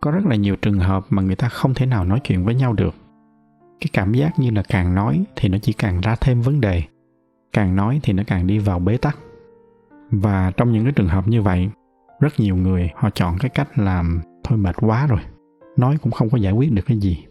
Có 0.00 0.10
rất 0.10 0.26
là 0.26 0.36
nhiều 0.36 0.56
trường 0.56 0.78
hợp 0.78 1.06
mà 1.10 1.22
người 1.22 1.36
ta 1.36 1.48
không 1.48 1.74
thể 1.74 1.86
nào 1.86 2.04
nói 2.04 2.20
chuyện 2.24 2.44
với 2.44 2.54
nhau 2.54 2.72
được. 2.72 2.94
Cái 3.80 3.88
cảm 3.92 4.14
giác 4.14 4.38
như 4.38 4.50
là 4.50 4.62
càng 4.68 4.94
nói 4.94 5.24
thì 5.36 5.48
nó 5.48 5.58
chỉ 5.62 5.72
càng 5.72 6.00
ra 6.00 6.16
thêm 6.20 6.40
vấn 6.40 6.60
đề, 6.60 6.82
càng 7.52 7.76
nói 7.76 8.00
thì 8.02 8.12
nó 8.12 8.22
càng 8.26 8.46
đi 8.46 8.58
vào 8.58 8.78
bế 8.78 8.96
tắc 8.96 9.18
và 10.10 10.52
trong 10.56 10.72
những 10.72 10.84
cái 10.84 10.92
trường 10.92 11.08
hợp 11.08 11.28
như 11.28 11.42
vậy, 11.42 11.70
rất 12.20 12.40
nhiều 12.40 12.56
người 12.56 12.90
họ 12.96 13.10
chọn 13.10 13.36
cái 13.38 13.48
cách 13.48 13.78
làm, 13.78 14.20
thôi 14.44 14.58
mệt 14.58 14.76
quá 14.80 15.06
rồi, 15.06 15.20
nói 15.76 15.98
cũng 16.02 16.12
không 16.12 16.30
có 16.30 16.38
giải 16.38 16.52
quyết 16.52 16.72
được 16.72 16.82
cái 16.86 16.98
gì. 16.98 17.24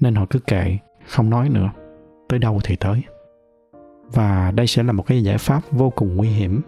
Nên 0.00 0.14
họ 0.14 0.26
cứ 0.30 0.38
kệ, 0.38 0.78
không 1.08 1.30
nói 1.30 1.48
nữa, 1.48 1.70
tới 2.28 2.38
đâu 2.38 2.60
thì 2.64 2.76
tới. 2.76 3.02
Và 4.12 4.50
đây 4.50 4.66
sẽ 4.66 4.82
là 4.82 4.92
một 4.92 5.06
cái 5.06 5.22
giải 5.22 5.38
pháp 5.38 5.60
vô 5.70 5.90
cùng 5.90 6.16
nguy 6.16 6.28
hiểm, 6.28 6.60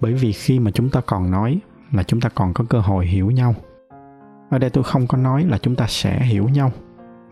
bởi 0.00 0.14
vì 0.14 0.32
khi 0.32 0.58
mà 0.58 0.70
chúng 0.70 0.90
ta 0.90 1.00
còn 1.00 1.30
nói 1.30 1.60
là 1.92 2.02
chúng 2.02 2.20
ta 2.20 2.28
còn 2.28 2.54
có 2.54 2.64
cơ 2.68 2.80
hội 2.80 3.06
hiểu 3.06 3.30
nhau. 3.30 3.54
Ở 4.50 4.58
đây 4.58 4.70
tôi 4.70 4.84
không 4.84 5.06
có 5.06 5.18
nói 5.18 5.44
là 5.44 5.58
chúng 5.58 5.76
ta 5.76 5.86
sẽ 5.88 6.22
hiểu 6.22 6.48
nhau, 6.48 6.72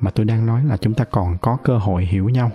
mà 0.01 0.11
tôi 0.11 0.27
đang 0.27 0.47
nói 0.47 0.65
là 0.65 0.77
chúng 0.77 0.95
ta 0.95 1.05
còn 1.05 1.37
có 1.43 1.57
cơ 1.65 1.79
hội 1.79 2.05
hiểu 2.05 2.29
nhau. 2.29 2.51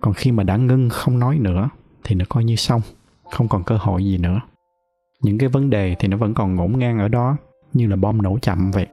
Còn 0.00 0.14
khi 0.14 0.32
mà 0.32 0.42
đã 0.42 0.56
ngưng 0.56 0.88
không 0.88 1.18
nói 1.18 1.38
nữa, 1.38 1.68
thì 2.04 2.14
nó 2.14 2.24
coi 2.28 2.44
như 2.44 2.56
xong 2.56 2.80
không 3.30 3.48
còn 3.48 3.64
cơ 3.64 3.76
hội 3.76 4.04
gì 4.04 4.18
nữa. 4.18 4.40
Những 5.22 5.38
cái 5.38 5.48
vấn 5.48 5.70
đề 5.70 5.96
thì 5.98 6.08
nó 6.08 6.16
vẫn 6.16 6.34
còn 6.34 6.54
ngổn 6.54 6.78
ngang 6.78 6.98
ở 6.98 7.08
đó, 7.08 7.36
như 7.72 7.86
là 7.86 7.96
bom 7.96 8.22
nổ 8.22 8.38
chậm 8.42 8.70
vậy. 8.70 8.86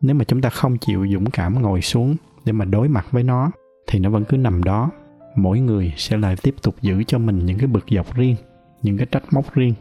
Nếu 0.00 0.14
mà 0.14 0.24
chúng 0.24 0.40
ta 0.40 0.48
không 0.48 0.78
chịu 0.78 1.06
dũng 1.12 1.30
cảm 1.30 1.62
ngồi 1.62 1.80
xuống 1.80 2.16
để 2.44 2.52
mà 2.52 2.64
đối 2.64 2.88
mặt 2.88 3.06
với 3.10 3.22
nó, 3.22 3.50
thì 3.86 3.98
nó 3.98 4.10
vẫn 4.10 4.24
cứ 4.24 4.36
nằm 4.36 4.64
đó. 4.64 4.90
Mỗi 5.36 5.60
người 5.60 5.92
sẽ 5.96 6.16
lại 6.16 6.36
tiếp 6.42 6.54
tục 6.62 6.74
giữ 6.80 7.04
cho 7.06 7.18
mình 7.18 7.46
những 7.46 7.58
cái 7.58 7.66
bực 7.66 7.84
dọc 7.90 8.14
riêng, 8.14 8.36
những 8.82 8.96
cái 8.98 9.06
trách 9.06 9.24
móc 9.32 9.54
riêng, 9.54 9.74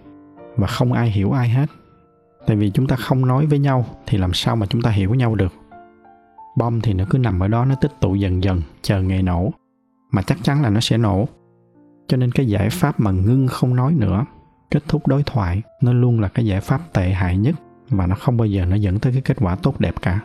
và 0.55 0.67
không 0.67 0.93
ai 0.93 1.12
hiểu 1.12 1.31
ai 1.31 1.50
hết. 1.50 1.65
Tại 2.48 2.57
vì 2.57 2.71
chúng 2.71 2.88
ta 2.88 2.95
không 2.95 3.25
nói 3.25 3.45
với 3.45 3.59
nhau 3.59 3.86
thì 4.07 4.17
làm 4.17 4.33
sao 4.33 4.55
mà 4.55 4.65
chúng 4.65 4.81
ta 4.81 4.89
hiểu 4.89 5.13
nhau 5.13 5.36
được? 5.36 5.53
Bom 6.57 6.81
thì 6.81 6.93
nó 6.93 7.05
cứ 7.09 7.17
nằm 7.17 7.39
ở 7.39 7.48
đó, 7.48 7.65
nó 7.65 7.75
tích 7.75 7.91
tụ 8.01 8.15
dần 8.15 8.43
dần, 8.43 8.62
chờ 8.81 9.01
ngày 9.01 9.24
nổ. 9.24 9.51
Mà 10.12 10.21
chắc 10.21 10.38
chắn 10.43 10.62
là 10.62 10.69
nó 10.69 10.79
sẽ 10.79 10.98
nổ 10.98 11.27
cho 12.10 12.18
nên 12.18 12.32
cái 12.32 12.48
giải 12.48 12.70
pháp 12.70 13.00
mà 13.00 13.12
ngưng 13.12 13.48
không 13.48 13.75
nói 13.75 13.94
nữa, 13.94 14.25
kết 14.72 14.84
thúc 14.88 15.08
đối 15.08 15.24
thoại, 15.24 15.62
nó 15.82 15.94
luôn 15.94 16.20
là 16.20 16.28
cái 16.28 16.46
giải 16.46 16.62
pháp 16.62 16.82
tệ 16.94 17.10
hại 17.10 17.38
nhất 17.38 17.56
và 17.89 18.08
nó 18.08 18.16
không 18.16 18.38
bao 18.38 18.46
giờ 18.46 18.66
nó 18.66 18.75
dẫn 18.75 19.00
tới 19.00 19.13
cái 19.13 19.22
kết 19.22 19.38
quả 19.39 19.56
tốt 19.56 19.80
đẹp 19.80 19.94
cả. 20.01 20.20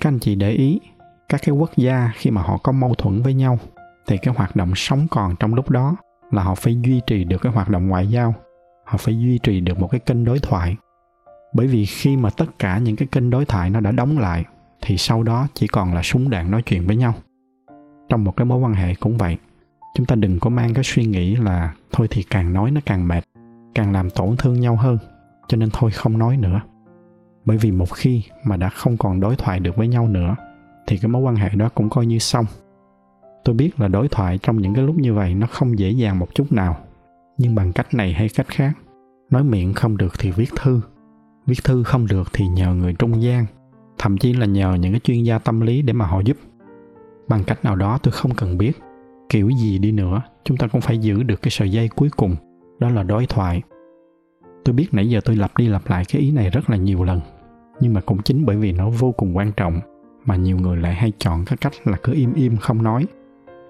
Các 0.00 0.08
anh 0.08 0.18
chị 0.18 0.34
để 0.34 0.50
ý, 0.50 0.80
các 1.28 1.40
cái 1.44 1.54
quốc 1.54 1.70
gia 1.76 2.10
khi 2.14 2.30
mà 2.30 2.42
họ 2.42 2.58
có 2.62 2.72
mâu 2.72 2.94
thuẫn 2.94 3.22
với 3.22 3.34
nhau, 3.34 3.58
thì 4.06 4.16
cái 4.18 4.34
hoạt 4.34 4.56
động 4.56 4.72
sống 4.74 5.06
còn 5.10 5.36
trong 5.40 5.54
lúc 5.54 5.70
đó 5.70 5.96
là 6.30 6.42
họ 6.42 6.54
phải 6.54 6.80
duy 6.82 7.00
trì 7.06 7.24
được 7.24 7.38
cái 7.38 7.52
hoạt 7.52 7.68
động 7.68 7.88
ngoại 7.88 8.06
giao, 8.06 8.34
họ 8.84 8.98
phải 8.98 9.18
duy 9.18 9.38
trì 9.38 9.60
được 9.60 9.78
một 9.78 9.88
cái 9.90 10.00
kênh 10.00 10.24
đối 10.24 10.38
thoại. 10.38 10.76
Bởi 11.54 11.66
vì 11.66 11.86
khi 11.86 12.16
mà 12.16 12.30
tất 12.30 12.58
cả 12.58 12.78
những 12.78 12.96
cái 12.96 13.08
kênh 13.12 13.30
đối 13.30 13.44
thoại 13.44 13.70
nó 13.70 13.80
đã 13.80 13.90
đóng 13.90 14.18
lại, 14.18 14.44
thì 14.82 14.96
sau 14.96 15.22
đó 15.22 15.46
chỉ 15.54 15.66
còn 15.66 15.94
là 15.94 16.02
súng 16.02 16.30
đạn 16.30 16.50
nói 16.50 16.62
chuyện 16.62 16.86
với 16.86 16.96
nhau. 16.96 17.14
Trong 18.08 18.24
một 18.24 18.36
cái 18.36 18.44
mối 18.44 18.58
quan 18.58 18.74
hệ 18.74 18.94
cũng 18.94 19.18
vậy 19.18 19.36
chúng 19.94 20.06
ta 20.06 20.14
đừng 20.14 20.40
có 20.40 20.50
mang 20.50 20.74
cái 20.74 20.84
suy 20.84 21.04
nghĩ 21.04 21.36
là 21.36 21.74
thôi 21.92 22.06
thì 22.10 22.22
càng 22.22 22.52
nói 22.52 22.70
nó 22.70 22.80
càng 22.86 23.08
mệt, 23.08 23.24
càng 23.74 23.92
làm 23.92 24.10
tổn 24.10 24.36
thương 24.36 24.60
nhau 24.60 24.76
hơn, 24.76 24.98
cho 25.48 25.56
nên 25.56 25.68
thôi 25.72 25.90
không 25.90 26.18
nói 26.18 26.36
nữa. 26.36 26.60
Bởi 27.44 27.56
vì 27.56 27.70
một 27.70 27.92
khi 27.94 28.22
mà 28.44 28.56
đã 28.56 28.68
không 28.68 28.96
còn 28.96 29.20
đối 29.20 29.36
thoại 29.36 29.60
được 29.60 29.76
với 29.76 29.88
nhau 29.88 30.08
nữa, 30.08 30.36
thì 30.86 30.98
cái 30.98 31.08
mối 31.08 31.22
quan 31.22 31.36
hệ 31.36 31.48
đó 31.48 31.68
cũng 31.74 31.90
coi 31.90 32.06
như 32.06 32.18
xong. 32.18 32.46
Tôi 33.44 33.54
biết 33.54 33.80
là 33.80 33.88
đối 33.88 34.08
thoại 34.08 34.38
trong 34.42 34.58
những 34.58 34.74
cái 34.74 34.84
lúc 34.84 34.96
như 34.96 35.14
vậy 35.14 35.34
nó 35.34 35.46
không 35.46 35.78
dễ 35.78 35.90
dàng 35.90 36.18
một 36.18 36.34
chút 36.34 36.52
nào, 36.52 36.76
nhưng 37.38 37.54
bằng 37.54 37.72
cách 37.72 37.94
này 37.94 38.12
hay 38.12 38.28
cách 38.34 38.48
khác, 38.48 38.72
nói 39.30 39.44
miệng 39.44 39.74
không 39.74 39.96
được 39.96 40.12
thì 40.18 40.30
viết 40.30 40.48
thư 40.56 40.80
viết 41.46 41.64
thư 41.64 41.82
không 41.82 42.06
được 42.06 42.28
thì 42.32 42.46
nhờ 42.46 42.74
người 42.74 42.94
trung 42.94 43.22
gian, 43.22 43.46
thậm 43.98 44.18
chí 44.18 44.32
là 44.32 44.46
nhờ 44.46 44.74
những 44.74 44.92
cái 44.92 45.00
chuyên 45.00 45.22
gia 45.22 45.38
tâm 45.38 45.60
lý 45.60 45.82
để 45.82 45.92
mà 45.92 46.06
họ 46.06 46.20
giúp. 46.20 46.36
Bằng 47.28 47.44
cách 47.44 47.64
nào 47.64 47.76
đó 47.76 47.98
tôi 48.02 48.12
không 48.12 48.34
cần 48.34 48.58
biết 48.58 48.72
kiểu 49.28 49.50
gì 49.50 49.78
đi 49.78 49.92
nữa, 49.92 50.22
chúng 50.44 50.56
ta 50.56 50.66
cũng 50.66 50.80
phải 50.80 50.98
giữ 50.98 51.22
được 51.22 51.42
cái 51.42 51.50
sợi 51.50 51.72
dây 51.72 51.88
cuối 51.88 52.08
cùng, 52.16 52.36
đó 52.78 52.88
là 52.88 53.02
đối 53.02 53.26
thoại. 53.26 53.62
Tôi 54.64 54.74
biết 54.74 54.88
nãy 54.92 55.08
giờ 55.08 55.20
tôi 55.24 55.36
lặp 55.36 55.56
đi 55.56 55.68
lặp 55.68 55.82
lại 55.90 56.04
cái 56.08 56.22
ý 56.22 56.30
này 56.30 56.50
rất 56.50 56.70
là 56.70 56.76
nhiều 56.76 57.04
lần, 57.04 57.20
nhưng 57.80 57.94
mà 57.94 58.00
cũng 58.00 58.22
chính 58.22 58.44
bởi 58.44 58.56
vì 58.56 58.72
nó 58.72 58.90
vô 58.90 59.12
cùng 59.12 59.36
quan 59.36 59.52
trọng 59.52 59.80
mà 60.24 60.36
nhiều 60.36 60.56
người 60.56 60.76
lại 60.76 60.94
hay 60.94 61.12
chọn 61.18 61.44
cái 61.44 61.56
cách 61.56 61.72
là 61.84 61.96
cứ 62.02 62.12
im 62.12 62.34
im 62.34 62.56
không 62.56 62.82
nói. 62.82 63.06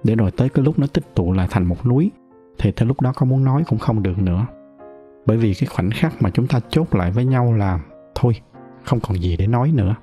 Để 0.05 0.15
rồi 0.15 0.31
tới 0.31 0.49
cái 0.49 0.65
lúc 0.65 0.79
nó 0.79 0.87
tích 0.87 1.15
tụ 1.15 1.33
lại 1.33 1.47
thành 1.51 1.65
một 1.65 1.87
núi, 1.87 2.11
thì 2.59 2.73
tới 2.73 2.89
lúc 2.89 3.01
đó 3.01 3.13
có 3.17 3.27
muốn 3.27 3.45
nói 3.45 3.65
cũng 3.67 3.79
không 3.79 4.03
được 4.03 4.19
nữa. 4.19 4.47
Bởi 5.27 5.37
vì 5.37 5.55
cái 5.55 5.67
khoảnh 5.67 5.91
khắc 5.91 6.23
mà 6.23 6.31
chúng 6.31 6.47
ta 6.47 6.61
chốt 6.69 6.95
lại 6.95 7.11
với 7.11 7.25
nhau 7.25 7.53
là, 7.53 7.81
thôi, 8.15 8.33
không 8.85 9.01
còn 9.01 9.21
gì 9.21 9.37
để 9.37 9.47
nói 9.47 9.73
nữa. 9.75 9.95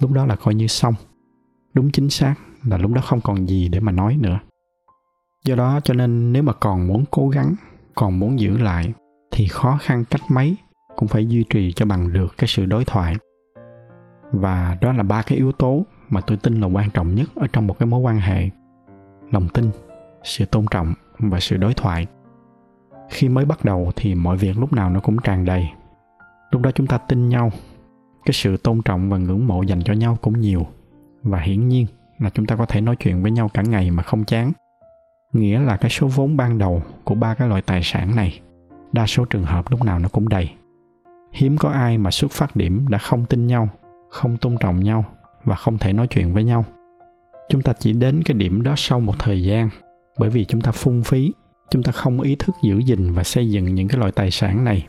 Lúc 0.00 0.12
đó 0.12 0.26
là 0.26 0.36
coi 0.36 0.54
như 0.54 0.66
xong. 0.66 0.94
Đúng 1.74 1.90
chính 1.90 2.10
xác 2.10 2.34
là 2.64 2.76
lúc 2.78 2.92
đó 2.92 3.00
không 3.04 3.20
còn 3.20 3.48
gì 3.48 3.68
để 3.68 3.80
mà 3.80 3.92
nói 3.92 4.16
nữa 4.20 4.38
do 5.44 5.54
đó 5.54 5.80
cho 5.84 5.94
nên 5.94 6.32
nếu 6.32 6.42
mà 6.42 6.52
còn 6.52 6.86
muốn 6.86 7.04
cố 7.10 7.28
gắng, 7.28 7.54
còn 7.94 8.18
muốn 8.18 8.40
giữ 8.40 8.58
lại, 8.58 8.92
thì 9.30 9.46
khó 9.48 9.78
khăn 9.80 10.04
cách 10.10 10.20
mấy 10.28 10.56
cũng 10.96 11.08
phải 11.08 11.26
duy 11.26 11.44
trì 11.50 11.72
cho 11.72 11.86
bằng 11.86 12.12
được 12.12 12.34
cái 12.38 12.48
sự 12.48 12.66
đối 12.66 12.84
thoại. 12.84 13.16
Và 14.32 14.76
đó 14.80 14.92
là 14.92 15.02
ba 15.02 15.22
cái 15.22 15.38
yếu 15.38 15.52
tố 15.52 15.86
mà 16.08 16.20
tôi 16.20 16.36
tin 16.36 16.60
là 16.60 16.66
quan 16.66 16.90
trọng 16.90 17.14
nhất 17.14 17.28
ở 17.34 17.46
trong 17.52 17.66
một 17.66 17.78
cái 17.78 17.86
mối 17.86 18.00
quan 18.00 18.18
hệ. 18.18 18.48
Lòng 19.30 19.48
tin, 19.48 19.70
sự 20.22 20.44
tôn 20.44 20.66
trọng 20.70 20.94
và 21.18 21.40
sự 21.40 21.56
đối 21.56 21.74
thoại. 21.74 22.06
Khi 23.10 23.28
mới 23.28 23.44
bắt 23.44 23.64
đầu 23.64 23.92
thì 23.96 24.14
mọi 24.14 24.36
việc 24.36 24.58
lúc 24.58 24.72
nào 24.72 24.90
nó 24.90 25.00
cũng 25.00 25.16
tràn 25.18 25.44
đầy. 25.44 25.68
Lúc 26.50 26.62
đó 26.62 26.70
chúng 26.70 26.86
ta 26.86 26.98
tin 26.98 27.28
nhau, 27.28 27.50
cái 28.24 28.32
sự 28.32 28.56
tôn 28.56 28.82
trọng 28.82 29.10
và 29.10 29.18
ngưỡng 29.18 29.46
mộ 29.46 29.62
dành 29.62 29.82
cho 29.82 29.92
nhau 29.92 30.18
cũng 30.20 30.40
nhiều. 30.40 30.66
Và 31.22 31.38
hiển 31.38 31.68
nhiên 31.68 31.86
là 32.18 32.30
chúng 32.30 32.46
ta 32.46 32.56
có 32.56 32.66
thể 32.66 32.80
nói 32.80 32.96
chuyện 32.96 33.22
với 33.22 33.30
nhau 33.30 33.50
cả 33.54 33.62
ngày 33.62 33.90
mà 33.90 34.02
không 34.02 34.24
chán 34.24 34.52
nghĩa 35.32 35.60
là 35.60 35.76
cái 35.76 35.90
số 35.90 36.06
vốn 36.06 36.36
ban 36.36 36.58
đầu 36.58 36.82
của 37.04 37.14
ba 37.14 37.34
cái 37.34 37.48
loại 37.48 37.62
tài 37.62 37.80
sản 37.82 38.16
này, 38.16 38.40
đa 38.92 39.06
số 39.06 39.24
trường 39.24 39.44
hợp 39.44 39.70
lúc 39.70 39.84
nào 39.84 39.98
nó 39.98 40.08
cũng 40.08 40.28
đầy. 40.28 40.50
Hiếm 41.32 41.56
có 41.58 41.68
ai 41.68 41.98
mà 41.98 42.10
xuất 42.10 42.30
phát 42.30 42.56
điểm 42.56 42.86
đã 42.88 42.98
không 42.98 43.24
tin 43.24 43.46
nhau, 43.46 43.68
không 44.10 44.36
tôn 44.36 44.56
trọng 44.60 44.80
nhau 44.80 45.04
và 45.44 45.54
không 45.54 45.78
thể 45.78 45.92
nói 45.92 46.06
chuyện 46.06 46.32
với 46.32 46.44
nhau. 46.44 46.64
Chúng 47.48 47.62
ta 47.62 47.72
chỉ 47.78 47.92
đến 47.92 48.22
cái 48.24 48.34
điểm 48.34 48.62
đó 48.62 48.74
sau 48.76 49.00
một 49.00 49.14
thời 49.18 49.42
gian, 49.42 49.68
bởi 50.18 50.30
vì 50.30 50.44
chúng 50.44 50.60
ta 50.60 50.72
phung 50.72 51.02
phí, 51.02 51.32
chúng 51.70 51.82
ta 51.82 51.92
không 51.92 52.20
ý 52.20 52.36
thức 52.38 52.56
giữ 52.62 52.78
gìn 52.78 53.12
và 53.12 53.22
xây 53.24 53.50
dựng 53.50 53.74
những 53.74 53.88
cái 53.88 53.98
loại 53.98 54.12
tài 54.12 54.30
sản 54.30 54.64
này. 54.64 54.86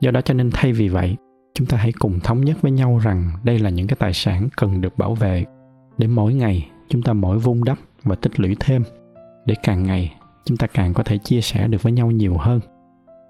Do 0.00 0.10
đó 0.10 0.20
cho 0.20 0.34
nên 0.34 0.50
thay 0.52 0.72
vì 0.72 0.88
vậy, 0.88 1.16
chúng 1.54 1.66
ta 1.66 1.76
hãy 1.76 1.92
cùng 1.98 2.20
thống 2.20 2.40
nhất 2.40 2.56
với 2.62 2.72
nhau 2.72 2.98
rằng 2.98 3.30
đây 3.44 3.58
là 3.58 3.70
những 3.70 3.86
cái 3.86 3.96
tài 4.00 4.12
sản 4.12 4.48
cần 4.56 4.80
được 4.80 4.98
bảo 4.98 5.14
vệ 5.14 5.44
để 5.98 6.06
mỗi 6.06 6.34
ngày 6.34 6.70
chúng 6.88 7.02
ta 7.02 7.12
mỗi 7.12 7.38
vun 7.38 7.60
đắp 7.64 7.78
và 8.02 8.14
tích 8.14 8.40
lũy 8.40 8.56
thêm 8.60 8.82
để 9.48 9.54
càng 9.62 9.82
ngày 9.82 10.14
chúng 10.44 10.56
ta 10.56 10.66
càng 10.66 10.94
có 10.94 11.02
thể 11.02 11.18
chia 11.18 11.40
sẻ 11.40 11.68
được 11.68 11.82
với 11.82 11.92
nhau 11.92 12.10
nhiều 12.10 12.36
hơn. 12.38 12.60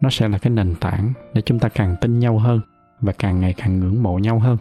Nó 0.00 0.10
sẽ 0.10 0.28
là 0.28 0.38
cái 0.38 0.50
nền 0.50 0.74
tảng 0.80 1.12
để 1.34 1.42
chúng 1.42 1.58
ta 1.58 1.68
càng 1.68 1.96
tin 2.00 2.18
nhau 2.18 2.38
hơn 2.38 2.60
và 3.00 3.12
càng 3.12 3.40
ngày 3.40 3.54
càng 3.56 3.80
ngưỡng 3.80 4.02
mộ 4.02 4.18
nhau 4.18 4.38
hơn. 4.38 4.56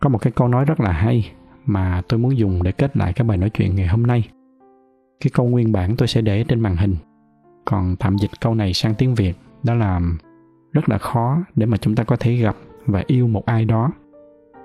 Có 0.00 0.08
một 0.08 0.18
cái 0.18 0.32
câu 0.36 0.48
nói 0.48 0.64
rất 0.64 0.80
là 0.80 0.92
hay 0.92 1.32
mà 1.64 2.02
tôi 2.08 2.18
muốn 2.18 2.38
dùng 2.38 2.62
để 2.62 2.72
kết 2.72 2.96
lại 2.96 3.12
cái 3.12 3.28
bài 3.28 3.38
nói 3.38 3.50
chuyện 3.50 3.74
ngày 3.74 3.86
hôm 3.86 4.02
nay. 4.02 4.28
Cái 5.20 5.30
câu 5.34 5.48
nguyên 5.48 5.72
bản 5.72 5.96
tôi 5.96 6.08
sẽ 6.08 6.20
để 6.20 6.44
trên 6.48 6.60
màn 6.60 6.76
hình, 6.76 6.96
còn 7.64 7.96
tạm 7.96 8.16
dịch 8.16 8.30
câu 8.40 8.54
này 8.54 8.72
sang 8.72 8.94
tiếng 8.94 9.14
việt, 9.14 9.34
đó 9.62 9.74
là 9.74 10.00
rất 10.72 10.88
là 10.88 10.98
khó 10.98 11.38
để 11.54 11.66
mà 11.66 11.76
chúng 11.76 11.94
ta 11.94 12.04
có 12.04 12.16
thể 12.16 12.36
gặp 12.36 12.56
và 12.86 13.02
yêu 13.06 13.26
một 13.26 13.46
ai 13.46 13.64
đó, 13.64 13.90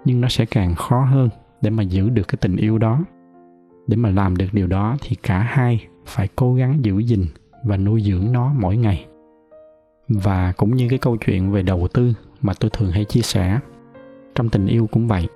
nhưng 0.05 0.21
nó 0.21 0.27
sẽ 0.27 0.45
càng 0.45 0.75
khó 0.75 1.01
hơn 1.01 1.29
để 1.61 1.69
mà 1.69 1.83
giữ 1.83 2.09
được 2.09 2.27
cái 2.27 2.37
tình 2.41 2.55
yêu 2.55 2.77
đó 2.77 2.99
để 3.89 3.95
mà 3.95 4.09
làm 4.09 4.37
được 4.37 4.47
điều 4.51 4.67
đó 4.67 4.97
thì 5.01 5.15
cả 5.15 5.39
hai 5.39 5.87
phải 6.05 6.27
cố 6.35 6.53
gắng 6.53 6.79
giữ 6.81 6.99
gìn 6.99 7.25
và 7.63 7.77
nuôi 7.77 8.01
dưỡng 8.01 8.31
nó 8.31 8.53
mỗi 8.59 8.77
ngày. 8.77 9.05
Và 10.07 10.51
cũng 10.51 10.75
như 10.75 10.87
cái 10.89 10.99
câu 10.99 11.17
chuyện 11.17 11.51
về 11.51 11.63
đầu 11.63 11.87
tư 11.93 12.13
mà 12.41 12.53
tôi 12.59 12.71
thường 12.73 12.91
hay 12.91 13.05
chia 13.05 13.21
sẻ, 13.21 13.59
trong 14.35 14.49
tình 14.49 14.67
yêu 14.67 14.87
cũng 14.91 15.07
vậy, 15.07 15.27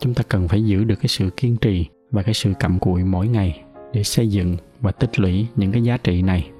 chúng 0.00 0.14
ta 0.14 0.22
cần 0.28 0.48
phải 0.48 0.64
giữ 0.64 0.84
được 0.84 0.94
cái 0.94 1.08
sự 1.08 1.30
kiên 1.30 1.56
trì 1.56 1.86
và 2.10 2.22
cái 2.22 2.34
sự 2.34 2.52
cặm 2.60 2.78
cụi 2.78 3.04
mỗi 3.04 3.28
ngày 3.28 3.62
để 3.92 4.02
xây 4.02 4.28
dựng 4.28 4.56
và 4.80 4.92
tích 4.92 5.20
lũy 5.20 5.46
những 5.56 5.72
cái 5.72 5.82
giá 5.82 5.96
trị 5.96 6.22
này. 6.22 6.50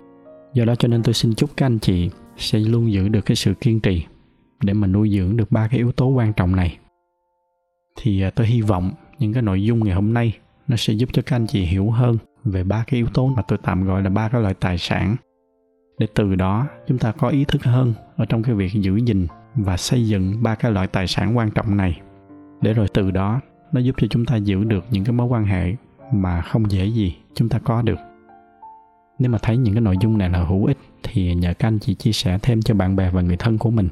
Do 0.54 0.64
đó 0.64 0.74
cho 0.74 0.88
nên 0.88 1.02
tôi 1.02 1.14
xin 1.14 1.34
chúc 1.34 1.50
các 1.56 1.66
anh 1.66 1.78
chị 1.78 2.10
sẽ 2.36 2.58
luôn 2.58 2.92
giữ 2.92 3.08
được 3.08 3.24
cái 3.26 3.36
sự 3.36 3.54
kiên 3.60 3.80
trì 3.80 4.04
để 4.62 4.72
mà 4.72 4.86
nuôi 4.86 5.10
dưỡng 5.10 5.36
được 5.36 5.52
ba 5.52 5.68
cái 5.68 5.78
yếu 5.78 5.92
tố 5.92 6.06
quan 6.06 6.32
trọng 6.32 6.56
này. 6.56 6.78
Thì 7.96 8.22
à, 8.22 8.30
tôi 8.30 8.46
hy 8.46 8.60
vọng 8.60 8.90
những 9.18 9.32
cái 9.32 9.42
nội 9.42 9.64
dung 9.64 9.84
ngày 9.84 9.94
hôm 9.94 10.14
nay 10.14 10.32
nó 10.68 10.76
sẽ 10.76 10.92
giúp 10.92 11.08
cho 11.12 11.23
các 11.26 11.37
anh 11.37 11.46
chị 11.46 11.64
hiểu 11.64 11.90
hơn 11.90 12.18
về 12.44 12.64
ba 12.64 12.85
cái 12.87 12.99
yếu 12.99 13.06
tố 13.14 13.26
mà 13.26 13.42
tôi 13.42 13.58
tạm 13.62 13.85
gọi 13.85 14.02
là 14.02 14.11
ba 14.11 14.28
cái 14.28 14.40
loại 14.40 14.54
tài 14.54 14.78
sản. 14.78 15.16
Để 15.99 16.06
từ 16.14 16.35
đó, 16.35 16.66
chúng 16.87 16.99
ta 16.99 17.12
có 17.12 17.28
ý 17.28 17.44
thức 17.44 17.64
hơn 17.64 17.94
ở 18.16 18.25
trong 18.25 18.42
cái 18.42 18.54
việc 18.54 18.73
giữ 18.73 18.96
gìn 18.96 19.26
và 19.54 19.76
xây 19.76 20.08
dựng 20.08 20.42
ba 20.42 20.54
cái 20.54 20.73
loại 20.73 20.87
tài 20.87 21.06
sản 21.06 21.37
quan 21.37 21.50
trọng 21.50 21.76
này. 21.76 22.00
Để 22.61 22.73
rồi 22.73 22.88
từ 22.94 23.11
đó, 23.11 23.40
nó 23.73 23.80
giúp 23.80 23.94
cho 23.99 24.06
chúng 24.11 24.25
ta 24.25 24.37
giữ 24.37 24.64
được 24.64 24.85
những 24.90 25.04
cái 25.04 25.12
mối 25.12 25.26
quan 25.26 25.44
hệ 25.44 25.75
mà 26.12 26.40
không 26.40 26.70
dễ 26.70 26.87
gì 26.87 27.16
chúng 27.35 27.49
ta 27.49 27.58
có 27.58 27.82
được. 27.82 27.99
Nếu 29.18 29.30
mà 29.30 29.38
thấy 29.42 29.56
những 29.56 29.75
cái 29.75 29.80
nội 29.80 29.96
dung 30.00 30.18
này 30.18 30.30
là 30.30 30.44
hữu 30.44 30.66
ích, 30.66 30.78
thì 31.02 31.35
nhờ 31.35 31.54
các 31.54 31.68
anh 31.68 31.78
chị 31.78 31.94
chia 31.94 32.12
sẻ 32.12 32.38
thêm 32.42 32.62
cho 32.62 32.75
bạn 32.75 32.96
bè 32.96 33.11
và 33.11 33.20
người 33.20 33.37
thân 33.37 33.58
của 33.58 33.70
mình. 33.70 33.88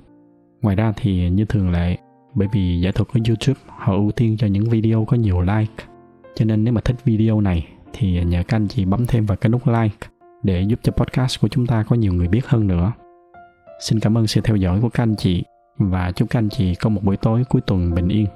Ngoài 0.62 0.76
ra 0.76 0.92
thì 0.96 1.30
như 1.30 1.44
thường 1.44 1.70
lệ, 1.70 1.96
bởi 2.34 2.48
vì 2.52 2.80
giải 2.80 2.92
thuật 2.92 3.08
của 3.08 3.20
youtube, 3.28 3.60
họ 3.66 3.94
ưu 3.94 4.10
tiên 4.10 4.36
cho 4.36 4.46
những 4.46 4.64
video 4.64 5.04
có 5.04 5.16
nhiều 5.16 5.40
like 5.40 5.84
cho 6.36 6.44
nên 6.44 6.64
nếu 6.64 6.74
mà 6.74 6.80
thích 6.80 6.96
video 7.04 7.40
này 7.40 7.66
thì 7.92 8.24
nhờ 8.24 8.42
các 8.48 8.56
anh 8.56 8.68
chị 8.68 8.84
bấm 8.84 9.06
thêm 9.06 9.26
vào 9.26 9.36
cái 9.36 9.50
nút 9.50 9.66
like 9.66 10.08
để 10.42 10.62
giúp 10.62 10.78
cho 10.82 10.92
podcast 10.92 11.40
của 11.40 11.48
chúng 11.48 11.66
ta 11.66 11.84
có 11.88 11.96
nhiều 11.96 12.12
người 12.12 12.28
biết 12.28 12.46
hơn 12.46 12.66
nữa. 12.66 12.92
Xin 13.80 14.00
cảm 14.00 14.18
ơn 14.18 14.26
sự 14.26 14.40
theo 14.40 14.56
dõi 14.56 14.80
của 14.80 14.88
các 14.88 15.02
anh 15.02 15.16
chị 15.16 15.44
và 15.78 16.12
chúc 16.12 16.30
các 16.30 16.38
anh 16.38 16.48
chị 16.48 16.74
có 16.74 16.90
một 16.90 17.04
buổi 17.04 17.16
tối 17.16 17.44
cuối 17.48 17.62
tuần 17.66 17.94
bình 17.94 18.08
yên. 18.08 18.26